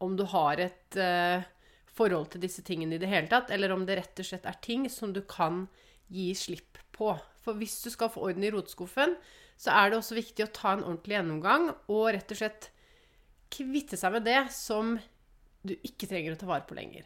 om 0.01 0.15
du 0.17 0.23
har 0.31 0.59
et 0.61 0.97
uh, 0.97 1.43
forhold 1.93 2.31
til 2.33 2.43
disse 2.43 2.63
tingene 2.65 2.97
i 2.97 3.01
det 3.01 3.09
hele 3.11 3.29
tatt, 3.31 3.51
eller 3.53 3.73
om 3.73 3.85
det 3.85 3.99
rett 3.99 4.21
og 4.21 4.27
slett 4.27 4.47
er 4.49 4.57
ting 4.63 4.87
som 4.91 5.13
du 5.13 5.21
kan 5.27 5.65
gi 6.11 6.31
slipp 6.35 6.79
på. 6.95 7.13
For 7.41 7.57
hvis 7.57 7.77
du 7.85 7.91
skal 7.93 8.11
få 8.13 8.25
orden 8.27 8.45
i 8.45 8.51
rotskuffen, 8.53 9.15
så 9.61 9.73
er 9.77 9.91
det 9.91 9.99
også 9.99 10.17
viktig 10.17 10.45
å 10.45 10.53
ta 10.55 10.73
en 10.75 10.85
ordentlig 10.85 11.19
gjennomgang 11.19 11.69
og 11.71 12.11
rett 12.15 12.33
og 12.33 12.39
slett 12.39 12.71
kvitte 13.51 13.99
seg 13.99 14.15
med 14.15 14.25
det 14.25 14.41
som 14.55 14.95
du 15.61 15.75
ikke 15.85 16.09
trenger 16.09 16.33
å 16.33 16.39
ta 16.39 16.49
vare 16.49 16.65
på 16.65 16.77
lenger. 16.77 17.05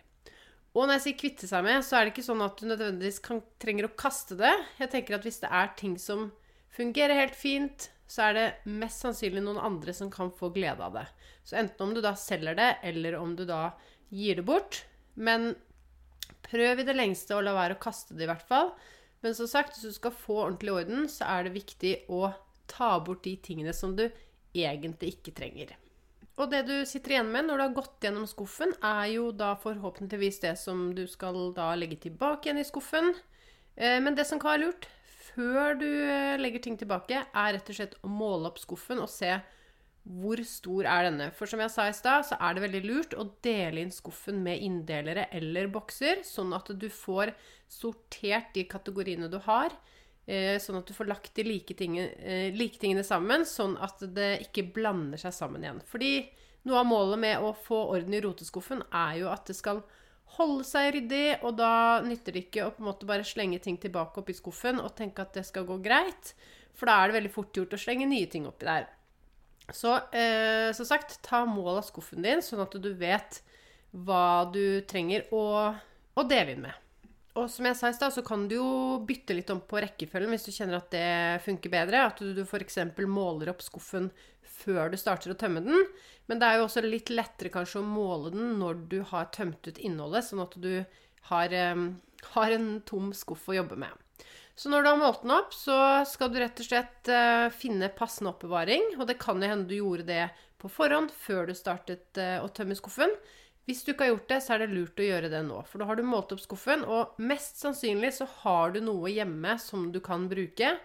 Og 0.75 0.86
når 0.86 0.98
jeg 0.98 1.04
sier 1.06 1.20
kvitte 1.20 1.48
seg 1.48 1.64
med, 1.66 1.84
så 1.88 1.98
er 1.98 2.06
det 2.06 2.14
ikke 2.14 2.25
sånn 2.25 2.44
at 2.44 2.60
du 2.60 2.68
nødvendigvis 2.68 3.22
kan, 3.24 3.40
trenger 3.64 3.88
å 3.88 3.96
kaste 3.96 4.36
det. 4.40 4.52
Jeg 4.80 4.92
tenker 4.92 5.18
at 5.18 5.28
hvis 5.28 5.42
det 5.44 5.52
er 5.52 5.72
ting 5.80 5.96
som 6.00 6.30
fungerer 6.75 7.17
helt 7.17 7.38
fint, 7.38 7.89
så 8.08 8.27
er 8.27 8.36
det 8.38 8.48
mest 8.70 9.01
sannsynlig 9.01 9.44
noen 9.44 9.62
andre 9.62 9.94
som 9.96 10.12
kan 10.13 10.32
få 10.34 10.51
glede 10.55 10.84
av 10.86 10.98
det. 11.00 11.05
Så 11.46 11.58
enten 11.60 11.88
om 11.88 11.94
du 11.96 12.01
da 12.03 12.13
selger 12.20 12.58
det, 12.58 12.72
eller 12.86 13.17
om 13.20 13.36
du 13.38 13.46
da 13.50 13.70
gir 14.13 14.39
det 14.39 14.46
bort. 14.46 14.84
Men 15.13 15.53
prøv 16.46 16.82
i 16.82 16.88
det 16.88 16.98
lengste 16.98 17.38
å 17.38 17.44
la 17.46 17.55
være 17.55 17.77
å 17.77 17.82
kaste 17.82 18.15
det, 18.15 18.25
i 18.25 18.29
hvert 18.29 18.46
fall. 18.50 18.74
Men 19.25 19.38
som 19.38 19.50
sagt, 19.50 19.74
hvis 19.74 19.96
du 19.96 19.98
skal 19.98 20.13
få 20.13 20.41
ordentlig 20.44 20.75
orden, 20.75 21.08
så 21.10 21.27
er 21.38 21.48
det 21.48 21.55
viktig 21.55 21.96
å 22.13 22.27
ta 22.70 22.96
bort 23.01 23.24
de 23.25 23.36
tingene 23.41 23.74
som 23.74 23.96
du 23.98 24.05
egentlig 24.55 25.15
ikke 25.15 25.34
trenger. 25.38 25.74
Og 26.36 26.51
det 26.51 26.65
du 26.67 26.75
sitter 26.88 27.15
igjen 27.15 27.32
med 27.32 27.48
når 27.48 27.58
du 27.58 27.63
har 27.63 27.77
gått 27.77 28.05
gjennom 28.05 28.27
skuffen, 28.27 28.74
er 28.84 29.08
jo 29.13 29.29
da 29.32 29.53
forhåpentligvis 29.62 30.41
det 30.44 30.55
som 30.60 30.89
du 30.98 31.05
skal 31.08 31.53
da 31.55 31.70
legge 31.79 32.01
tilbake 32.08 32.50
igjen 32.50 32.60
i 32.60 32.67
skuffen. 32.67 33.13
Eh, 33.75 34.01
men 34.03 34.17
det 34.17 34.27
som 34.27 34.41
kan 34.41 34.55
være 34.55 34.65
lurt, 34.65 34.89
før 35.36 35.77
du 35.80 35.89
eh, 35.89 36.39
legger 36.39 36.63
ting 36.63 36.80
tilbake, 36.80 37.25
er 37.27 37.54
rett 37.56 37.70
og 37.70 37.77
slett 37.77 38.00
å 38.01 38.12
måle 38.12 38.50
opp 38.50 38.62
skuffen 38.62 39.04
og 39.04 39.12
se 39.12 39.36
hvor 40.06 40.38
stor 40.46 40.86
er 40.86 41.08
denne. 41.08 41.32
For 41.34 41.50
som 41.50 41.62
jeg 41.63 41.74
sa 41.74 41.88
i 41.89 41.96
stad, 41.98 42.27
så 42.27 42.38
er 42.38 42.54
det 42.54 42.63
veldig 42.68 42.82
lurt 42.86 43.15
å 43.18 43.25
dele 43.46 43.82
inn 43.82 43.94
skuffen 43.94 44.44
med 44.46 44.62
inndelere 44.62 45.25
eller 45.34 45.72
bokser, 45.74 46.22
sånn 46.25 46.54
at 46.54 46.70
du 46.77 46.88
får 46.94 47.34
sortert 47.72 48.54
de 48.54 48.68
kategoriene 48.70 49.30
du 49.32 49.39
har. 49.48 49.74
Eh, 50.25 50.56
sånn 50.62 50.80
at 50.80 50.88
du 50.89 50.94
får 50.98 51.10
lagt 51.10 51.34
de 51.38 51.46
like, 51.46 51.74
tingene, 51.77 52.13
eh, 52.22 52.48
like 52.54 52.80
tingene 52.82 53.06
sammen, 53.06 53.46
sånn 53.50 53.75
at 53.82 54.01
det 54.13 54.48
ikke 54.48 54.70
blander 54.77 55.22
seg 55.22 55.34
sammen 55.38 55.65
igjen. 55.65 55.82
Fordi 55.89 56.13
noe 56.65 56.82
av 56.82 56.89
målet 56.89 57.22
med 57.22 57.46
å 57.46 57.54
få 57.65 57.84
orden 57.94 58.13
i 58.13 58.22
roteskuffen 58.25 58.82
er 58.89 59.20
jo 59.22 59.30
at 59.34 59.46
det 59.50 59.58
skal 59.58 59.84
holde 60.36 60.65
seg 60.67 60.91
ryddig, 60.96 61.39
og 61.46 61.55
da 61.60 62.01
nytter 62.05 62.36
det 62.36 62.46
ikke 62.48 62.65
å 62.65 62.74
på 62.75 62.84
en 62.84 62.89
måte 62.89 63.08
bare 63.08 63.27
slenge 63.27 63.62
ting 63.63 63.77
tilbake 63.82 64.20
oppi 64.22 64.36
skuffen 64.36 64.82
og 64.84 64.96
tenke 64.98 65.24
at 65.24 65.38
det 65.38 65.46
skal 65.48 65.67
gå 65.67 65.77
greit, 65.86 66.34
for 66.75 66.89
da 66.89 67.00
er 67.00 67.10
det 67.10 67.20
veldig 67.20 67.34
fort 67.36 67.55
gjort 67.55 67.75
å 67.77 67.79
slenge 67.79 68.08
nye 68.10 68.27
ting 68.32 68.48
oppi 68.50 68.67
der. 68.67 68.89
Så 69.74 69.96
eh, 70.13 70.70
som 70.77 70.86
sagt, 70.86 71.17
ta 71.25 71.44
mål 71.50 71.79
av 71.79 71.86
skuffen 71.88 72.25
din, 72.25 72.44
sånn 72.46 72.63
at 72.65 72.75
du 72.77 72.91
vet 73.00 73.39
hva 73.96 74.46
du 74.51 74.82
trenger 74.89 75.25
å, 75.34 75.72
å 76.13 76.27
dele 76.27 76.53
inn 76.53 76.65
med. 76.67 76.85
Og 77.36 77.50
som 77.51 77.68
jeg 77.68 77.75
sa 77.75 77.89
i 77.92 77.96
stad, 77.96 78.13
så 78.15 78.22
kan 78.24 78.46
du 78.48 78.56
jo 78.56 78.68
bytte 79.04 79.36
litt 79.36 79.50
om 79.51 79.60
på 79.68 79.82
rekkefølgen 79.84 80.32
hvis 80.32 80.46
du 80.48 80.54
kjenner 80.56 80.77
at 80.80 80.94
det 80.94 81.44
funker 81.44 81.74
bedre. 81.74 82.06
At 82.08 82.22
du 82.24 82.39
f.eks. 82.46 82.80
måler 83.12 83.51
opp 83.51 83.63
skuffen 83.65 84.08
før 84.62 84.94
du 84.94 84.96
starter 85.00 85.34
å 85.34 85.38
tømme 85.39 85.63
den. 85.65 85.84
Men 86.32 86.39
det 86.39 86.48
er 86.48 86.62
jo 86.62 86.70
også 86.70 86.86
litt 86.86 87.12
lettere 87.12 87.51
kanskje 87.51 87.82
å 87.82 87.89
måle 87.89 88.32
den 88.34 88.56
når 88.62 88.86
du 88.92 89.01
har 89.12 89.27
tømt 89.36 89.68
ut 89.68 89.82
innholdet, 89.84 90.30
sånn 90.30 90.46
at 90.46 90.56
du 90.63 90.72
har, 91.27 91.60
um, 91.75 91.86
har 92.38 92.56
en 92.56 92.70
tom 92.88 93.12
skuff 93.18 93.50
å 93.51 93.60
jobbe 93.60 93.77
med. 93.84 93.92
Så 94.56 94.72
når 94.72 94.86
du 94.86 94.89
har 94.94 95.00
målt 95.01 95.25
den 95.25 95.36
opp, 95.36 95.51
så 95.51 95.77
skal 96.08 96.32
du 96.32 96.39
rett 96.39 96.62
og 96.63 96.70
slett 96.70 97.12
uh, 97.12 97.51
finne 97.51 97.92
passende 97.92 98.32
oppbevaring. 98.32 98.94
Og 98.96 99.10
det 99.10 99.20
kan 99.20 99.44
jo 99.44 99.51
hende 99.51 99.68
du 99.68 99.75
gjorde 99.82 100.08
det 100.08 100.30
på 100.62 100.72
forhånd, 100.72 101.12
før 101.12 101.51
du 101.51 101.58
startet 101.58 102.15
uh, 102.15 102.39
å 102.39 102.48
tømme 102.56 102.80
skuffen. 102.80 103.12
Hvis 103.65 103.81
du 103.81 103.91
ikke 103.91 104.05
har 104.05 104.13
gjort 104.13 104.29
det, 104.29 104.38
så 104.45 104.53
er 104.53 104.62
det 104.62 104.74
lurt 104.75 105.00
å 105.01 105.07
gjøre 105.07 105.29
det 105.34 105.41
nå. 105.48 105.57
For 105.65 105.81
da 105.81 105.88
har 105.89 105.98
du 105.98 106.05
målt 106.05 106.34
opp 106.36 106.43
skuffen, 106.43 106.84
og 106.86 107.17
mest 107.17 107.57
sannsynlig 107.62 108.12
så 108.19 108.27
har 108.43 108.75
du 108.75 108.81
noe 108.86 109.10
hjemme 109.10 109.55
som 109.62 109.88
du 109.93 109.98
kan 110.05 110.27
bruke. 110.29 110.75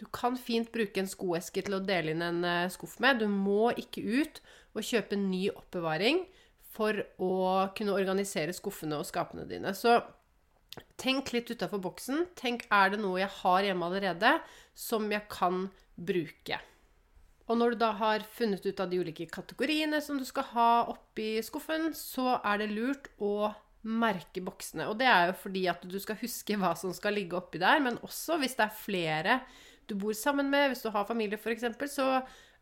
Du 0.00 0.06
kan 0.10 0.34
fint 0.34 0.72
bruke 0.74 0.98
en 0.98 1.10
skoeske 1.10 1.62
til 1.62 1.76
å 1.76 1.84
dele 1.84 2.10
inn 2.10 2.24
en 2.26 2.42
uh, 2.42 2.72
skuff 2.74 2.98
med. 3.02 3.22
Du 3.22 3.30
må 3.30 3.70
ikke 3.78 4.02
ut 4.02 4.42
og 4.74 4.82
kjøpe 4.82 5.18
ny 5.20 5.46
oppbevaring 5.54 6.24
for 6.74 6.98
å 7.22 7.34
kunne 7.78 7.94
organisere 7.94 8.54
skuffene 8.56 8.98
og 8.98 9.06
skapene 9.06 9.46
dine. 9.46 9.70
Så 9.78 10.00
tenk 10.98 11.30
litt 11.36 11.54
utafor 11.54 11.78
boksen. 11.84 12.26
Tenk 12.34 12.66
er 12.74 12.90
det 12.90 13.02
noe 13.02 13.22
jeg 13.22 13.30
har 13.44 13.68
hjemme 13.68 13.86
allerede 13.86 14.38
som 14.74 15.06
jeg 15.14 15.22
kan 15.30 15.68
bruke. 15.94 16.58
Og 17.44 17.58
når 17.60 17.74
du 17.74 17.82
da 17.82 17.90
har 17.98 18.24
funnet 18.36 18.64
ut 18.64 18.80
av 18.80 18.88
de 18.88 19.02
ulike 19.02 19.26
kategoriene 19.32 20.00
som 20.00 20.16
du 20.16 20.24
skal 20.24 20.46
ha 20.54 20.70
oppi 20.94 21.36
skuffen, 21.44 21.90
så 21.96 22.38
er 22.40 22.62
det 22.62 22.72
lurt 22.72 23.10
å 23.20 23.50
merke 23.84 24.40
boksene. 24.44 24.86
Og 24.88 24.96
det 25.00 25.08
er 25.10 25.28
jo 25.28 25.36
fordi 25.42 25.66
at 25.68 25.84
du 25.84 25.98
skal 26.00 26.18
huske 26.22 26.56
hva 26.60 26.72
som 26.78 26.94
skal 26.96 27.18
ligge 27.18 27.36
oppi 27.36 27.60
der, 27.60 27.82
men 27.84 28.00
også 28.06 28.38
hvis 28.40 28.56
det 28.56 28.66
er 28.66 28.80
flere 28.80 29.38
du 29.84 29.92
bor 30.00 30.14
sammen 30.16 30.48
med, 30.48 30.70
hvis 30.72 30.80
du 30.80 30.88
har 30.94 31.04
familie 31.04 31.36
f.eks., 31.36 31.66
så 31.92 32.08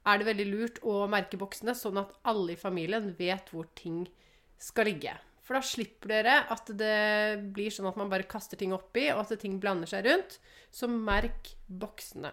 er 0.03 0.19
det 0.19 0.27
veldig 0.27 0.47
lurt 0.49 0.81
å 0.83 1.05
merke 1.11 1.39
boksene, 1.39 1.77
sånn 1.79 2.01
at 2.03 2.17
alle 2.27 2.57
i 2.57 2.59
familien 2.59 3.13
vet 3.19 3.53
hvor 3.55 3.69
ting 3.79 4.09
skal 4.59 4.91
ligge. 4.91 5.15
For 5.43 5.59
da 5.59 5.63
slipper 5.67 6.11
dere 6.11 6.35
at 6.55 6.71
det 6.79 7.43
blir 7.55 7.71
sånn 7.75 7.89
at 7.91 7.99
man 7.99 8.11
bare 8.11 8.27
kaster 8.31 8.59
ting 8.59 8.75
oppi, 8.75 9.09
og 9.15 9.25
at 9.25 9.35
ting 9.43 9.59
blander 9.63 9.91
seg 9.91 10.07
rundt. 10.07 10.39
Så 10.75 10.91
merk 10.91 11.55
boksene. 11.67 12.33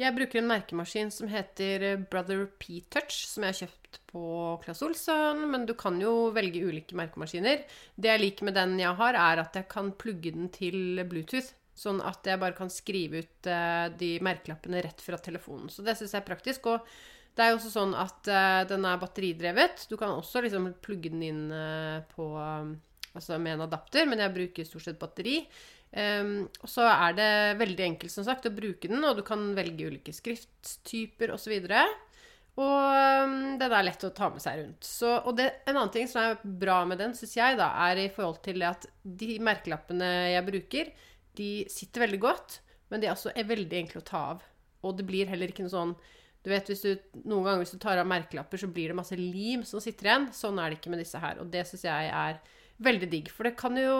Jeg 0.00 0.16
bruker 0.16 0.40
en 0.40 0.48
merkemaskin 0.48 1.10
som 1.12 1.28
heter 1.28 1.84
Brother 2.10 2.46
P-Touch, 2.58 3.26
som 3.28 3.44
jeg 3.44 3.52
har 3.52 3.58
kjøpt 3.66 3.98
på 4.08 4.22
Claes 4.62 4.80
Olsson, 4.86 5.42
men 5.52 5.66
du 5.68 5.74
kan 5.78 5.98
jo 6.00 6.30
velge 6.32 6.62
ulike 6.64 6.96
merkemaskiner. 6.96 7.66
Det 7.94 8.08
jeg 8.08 8.22
liker 8.22 8.48
med 8.48 8.56
den 8.56 8.78
jeg 8.80 8.96
har, 8.98 9.18
er 9.20 9.42
at 9.44 9.58
jeg 9.58 9.68
kan 9.72 9.92
plugge 10.00 10.32
den 10.32 10.48
til 10.54 11.02
Bluetooth. 11.08 11.52
Sånn 11.76 12.00
at 12.04 12.24
jeg 12.28 12.40
bare 12.40 12.56
kan 12.56 12.72
skrive 12.72 13.22
ut 13.24 13.48
uh, 13.48 13.88
de 13.96 14.14
merkelappene 14.24 14.80
rett 14.84 15.00
fra 15.04 15.20
telefonen. 15.20 15.68
Så 15.72 15.84
det 15.84 15.96
syns 15.98 16.16
jeg 16.16 16.22
er 16.22 16.28
praktisk. 16.28 16.68
Og 16.72 16.88
det 17.36 17.44
er 17.44 17.52
jo 17.52 17.60
også 17.60 17.72
sånn 17.72 17.92
at 17.96 18.32
uh, 18.32 18.62
den 18.68 18.88
er 18.88 19.00
batteridrevet. 19.00 19.86
Du 19.92 19.98
kan 20.00 20.12
også 20.16 20.44
liksom 20.44 20.72
plugge 20.84 21.12
den 21.12 21.28
inn 21.28 21.44
på 22.14 22.32
Altså 23.12 23.36
med 23.36 23.58
en 23.58 23.66
adapter, 23.66 24.06
men 24.08 24.22
jeg 24.22 24.32
bruker 24.32 24.64
stort 24.64 24.86
sett 24.86 24.96
batteri. 24.96 25.42
Um, 25.92 26.46
så 26.64 26.86
er 26.88 27.16
det 27.18 27.32
veldig 27.60 27.84
enkelt 27.84 28.14
som 28.14 28.24
sagt 28.24 28.48
å 28.48 28.54
bruke 28.54 28.88
den, 28.88 29.02
og 29.04 29.18
du 29.18 29.26
kan 29.26 29.50
velge 29.56 29.90
ulike 29.92 30.14
skrifttyper 30.16 31.34
osv. 31.34 31.52
Og, 31.58 31.68
så 31.68 31.82
og 32.62 33.28
um, 33.28 33.36
den 33.60 33.72
er 33.72 33.86
lett 33.86 34.02
å 34.04 34.12
ta 34.12 34.28
med 34.32 34.42
seg 34.44 34.58
rundt. 34.60 34.84
Så, 34.84 35.08
og 35.24 35.36
det, 35.38 35.48
en 35.64 35.76
annen 35.76 35.92
ting 35.94 36.08
som 36.08 36.20
er 36.22 36.40
bra 36.42 36.82
med 36.88 37.00
den, 37.00 37.14
syns 37.16 37.36
jeg, 37.38 37.56
da, 37.60 37.70
er 37.88 38.02
i 38.02 38.10
forhold 38.12 38.42
til 38.44 38.64
at 38.68 38.84
de 39.02 39.38
merkelappene 39.40 40.10
jeg 40.34 40.48
bruker, 40.48 40.90
de 41.38 41.52
sitter 41.72 42.06
veldig 42.06 42.20
godt, 42.20 42.58
men 42.92 43.00
de 43.00 43.08
er 43.08 43.28
er 43.32 43.48
veldig 43.48 43.78
enkle 43.78 44.02
å 44.02 44.08
ta 44.08 44.24
av. 44.34 44.42
Og 44.84 44.98
det 44.98 45.06
blir 45.08 45.30
heller 45.30 45.48
ikke 45.48 45.64
noe 45.64 45.72
sånn 45.72 45.94
du 46.42 46.50
vet, 46.50 46.66
du, 46.66 47.20
Noen 47.22 47.44
ganger 47.46 47.60
hvis 47.62 47.72
du 47.76 47.78
tar 47.78 48.00
av 48.02 48.08
merkelapper, 48.10 48.58
så 48.58 48.66
blir 48.66 48.90
det 48.90 48.98
masse 48.98 49.16
lim 49.16 49.62
som 49.64 49.80
sitter 49.80 50.08
igjen. 50.08 50.24
Sånn 50.34 50.58
er 50.58 50.72
det 50.72 50.80
ikke 50.80 50.90
med 50.90 50.98
disse 50.98 51.20
her. 51.22 51.38
Og 51.38 51.46
det 51.52 51.62
syns 51.68 51.84
jeg 51.86 52.08
er 52.10 52.40
veldig 52.84 53.08
digg. 53.10 53.30
For 53.32 53.48
det 53.48 53.56
kan 53.58 53.76
jo 53.78 53.96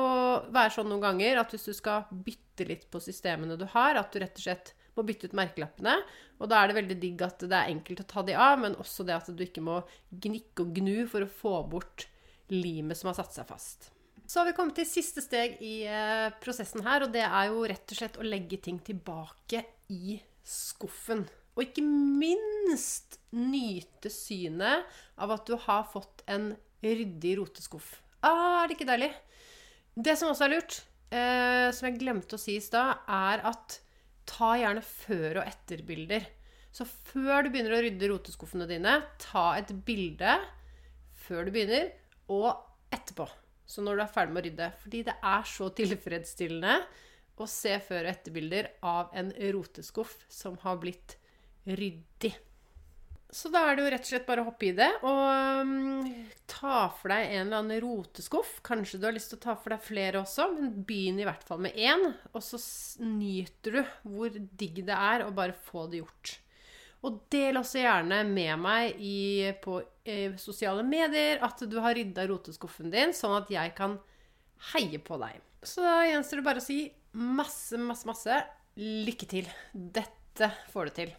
være 0.53 0.75
sånn 0.77 0.91
noen 0.91 1.05
ganger 1.05 1.41
at 1.43 1.55
hvis 1.55 1.69
du 1.71 1.75
skal 1.77 2.07
bytte 2.11 2.67
litt 2.69 2.89
på 2.93 3.01
systemene 3.03 3.59
du 3.61 3.67
har, 3.75 3.99
at 3.99 4.12
du 4.12 4.23
rett 4.23 4.39
og 4.39 4.47
slett 4.47 4.75
må 4.97 5.05
bytte 5.09 5.31
ut 5.31 5.37
merkelappene. 5.37 5.97
Og 6.43 6.51
da 6.51 6.61
er 6.61 6.71
det 6.71 6.79
veldig 6.81 6.99
digg 7.01 7.25
at 7.25 7.45
det 7.47 7.57
er 7.57 7.73
enkelt 7.73 8.05
å 8.05 8.09
ta 8.11 8.25
de 8.27 8.37
av, 8.37 8.59
men 8.61 8.77
også 8.81 9.07
det 9.09 9.17
at 9.17 9.31
du 9.33 9.43
ikke 9.45 9.65
må 9.65 9.81
gnikke 10.11 10.67
og 10.67 10.77
gnu 10.79 11.07
for 11.11 11.25
å 11.25 11.33
få 11.41 11.57
bort 11.73 12.09
limet 12.53 12.99
som 12.99 13.11
har 13.11 13.19
satt 13.21 13.37
seg 13.37 13.49
fast. 13.49 13.93
Så 14.27 14.41
har 14.41 14.49
vi 14.49 14.57
kommet 14.57 14.77
til 14.79 14.89
siste 14.89 15.23
steg 15.25 15.59
i 15.65 15.83
eh, 15.89 16.29
prosessen 16.43 16.85
her, 16.87 17.05
og 17.05 17.15
det 17.15 17.25
er 17.27 17.51
jo 17.51 17.65
rett 17.69 17.93
og 17.93 17.99
slett 17.99 18.19
å 18.21 18.27
legge 18.27 18.61
ting 18.65 18.79
tilbake 18.85 19.65
i 19.93 20.19
skuffen. 20.47 21.25
Og 21.53 21.67
ikke 21.67 21.85
minst 21.85 23.19
nyte 23.37 24.12
synet 24.12 24.89
av 25.21 25.35
at 25.35 25.49
du 25.49 25.57
har 25.67 25.85
fått 25.93 26.25
en 26.33 26.53
ryddig 26.83 27.37
roteskuff. 27.39 28.01
Ah, 28.23 28.62
er 28.62 28.71
det 28.71 28.76
ikke 28.79 28.88
deilig? 28.88 29.11
Det 29.99 30.14
som 30.19 30.31
også 30.31 30.47
er 30.47 30.52
lurt, 30.55 30.76
eh, 31.11 31.69
som 31.75 31.88
jeg 31.88 31.99
glemte 32.00 32.38
å 32.38 32.41
si 32.41 32.57
i 32.57 32.62
stad, 32.62 33.02
er 33.11 33.43
at 33.50 33.81
ta 34.26 34.55
gjerne 34.57 34.83
før- 34.87 35.43
og 35.43 35.49
etterbilder. 35.50 36.26
Så 36.73 36.87
før 36.87 37.45
du 37.45 37.50
begynner 37.50 37.75
å 37.76 37.83
rydde 37.85 38.09
roteskuffene 38.09 38.69
dine, 38.71 39.02
ta 39.19 39.52
et 39.59 39.73
bilde 39.85 40.38
før 41.26 41.45
du 41.47 41.52
begynner, 41.55 41.91
og 42.33 42.57
etterpå. 42.95 43.26
Så 43.67 43.83
når 43.85 43.99
du 43.99 44.02
er 44.05 44.14
ferdig 44.14 44.33
med 44.33 44.43
å 44.43 44.47
rydde. 44.47 44.69
Fordi 44.83 45.02
det 45.09 45.17
er 45.33 45.43
så 45.49 45.69
tilfredsstillende 45.75 46.76
å 47.43 47.49
se 47.49 47.75
før- 47.83 48.07
og 48.07 48.12
etterbilder 48.14 48.71
av 48.83 49.12
en 49.19 49.33
roteskuff 49.55 50.14
som 50.29 50.57
har 50.62 50.79
blitt 50.83 51.17
ryddig. 51.67 52.35
Så 53.33 53.49
da 53.49 53.62
er 53.65 53.79
det 53.79 53.85
jo 53.85 53.91
rett 53.95 54.05
og 54.05 54.11
slett 54.11 54.27
bare 54.29 54.43
å 54.43 54.47
hoppe 54.51 54.67
i 54.69 54.75
det 54.77 54.91
og 55.09 55.21
um, 55.65 56.03
ta 56.51 56.83
for 56.93 57.15
deg 57.15 57.31
en 57.31 57.47
eller 57.47 57.62
annen 57.62 57.81
roteskuff. 57.81 58.59
Kanskje 58.67 59.01
du 59.01 59.07
har 59.09 59.17
lyst 59.17 59.33
til 59.33 59.41
å 59.41 59.45
ta 59.47 59.55
for 59.57 59.73
deg 59.73 59.87
flere 59.87 60.21
også, 60.21 60.51
men 60.53 60.75
begynn 60.85 61.23
i 61.23 61.25
hvert 61.25 61.47
fall 61.49 61.62
med 61.65 61.79
én. 61.81 62.05
Og 62.35 62.45
så 62.45 62.61
nyter 63.00 63.78
du 63.78 63.80
hvor 64.04 64.37
digg 64.37 64.83
det 64.85 64.99
er 64.99 65.25
å 65.25 65.33
bare 65.33 65.56
få 65.56 65.87
det 65.89 66.02
gjort. 66.02 66.35
Og 67.09 67.23
del 67.33 67.56
også 67.59 67.80
gjerne 67.80 68.21
med 68.28 68.61
meg 68.63 69.00
i, 69.00 69.49
på 69.65 69.80
eh, 70.04 70.37
sosiale 70.39 70.85
medier 70.87 71.41
at 71.43 71.65
du 71.65 71.80
har 71.83 71.97
rydda 71.99 72.28
roteskuffen 72.30 72.93
din, 72.93 73.17
sånn 73.17 73.41
at 73.41 73.50
jeg 73.50 73.73
kan 73.80 73.97
heie 74.75 75.00
på 75.02 75.19
deg. 75.25 75.41
Så 75.65 75.83
da 75.83 76.02
gjenstår 76.04 76.43
det 76.43 76.49
bare 76.52 76.63
å 76.63 76.69
si 76.69 76.83
masse, 77.17 77.80
masse, 77.80 78.06
masse 78.13 78.45
lykke 78.76 79.33
til. 79.35 79.50
Dette 79.73 80.52
får 80.71 80.93
du 80.93 80.99
til. 81.00 81.19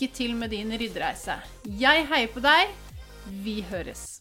lykke 0.00 0.14
til 0.16 0.34
med 0.34 0.48
din 0.48 0.72
ryddereise. 0.72 1.34
Jeg 1.66 2.06
heier 2.08 2.28
på 2.32 2.40
deg. 2.40 2.72
Vi 3.44 3.60
høres. 3.68 4.20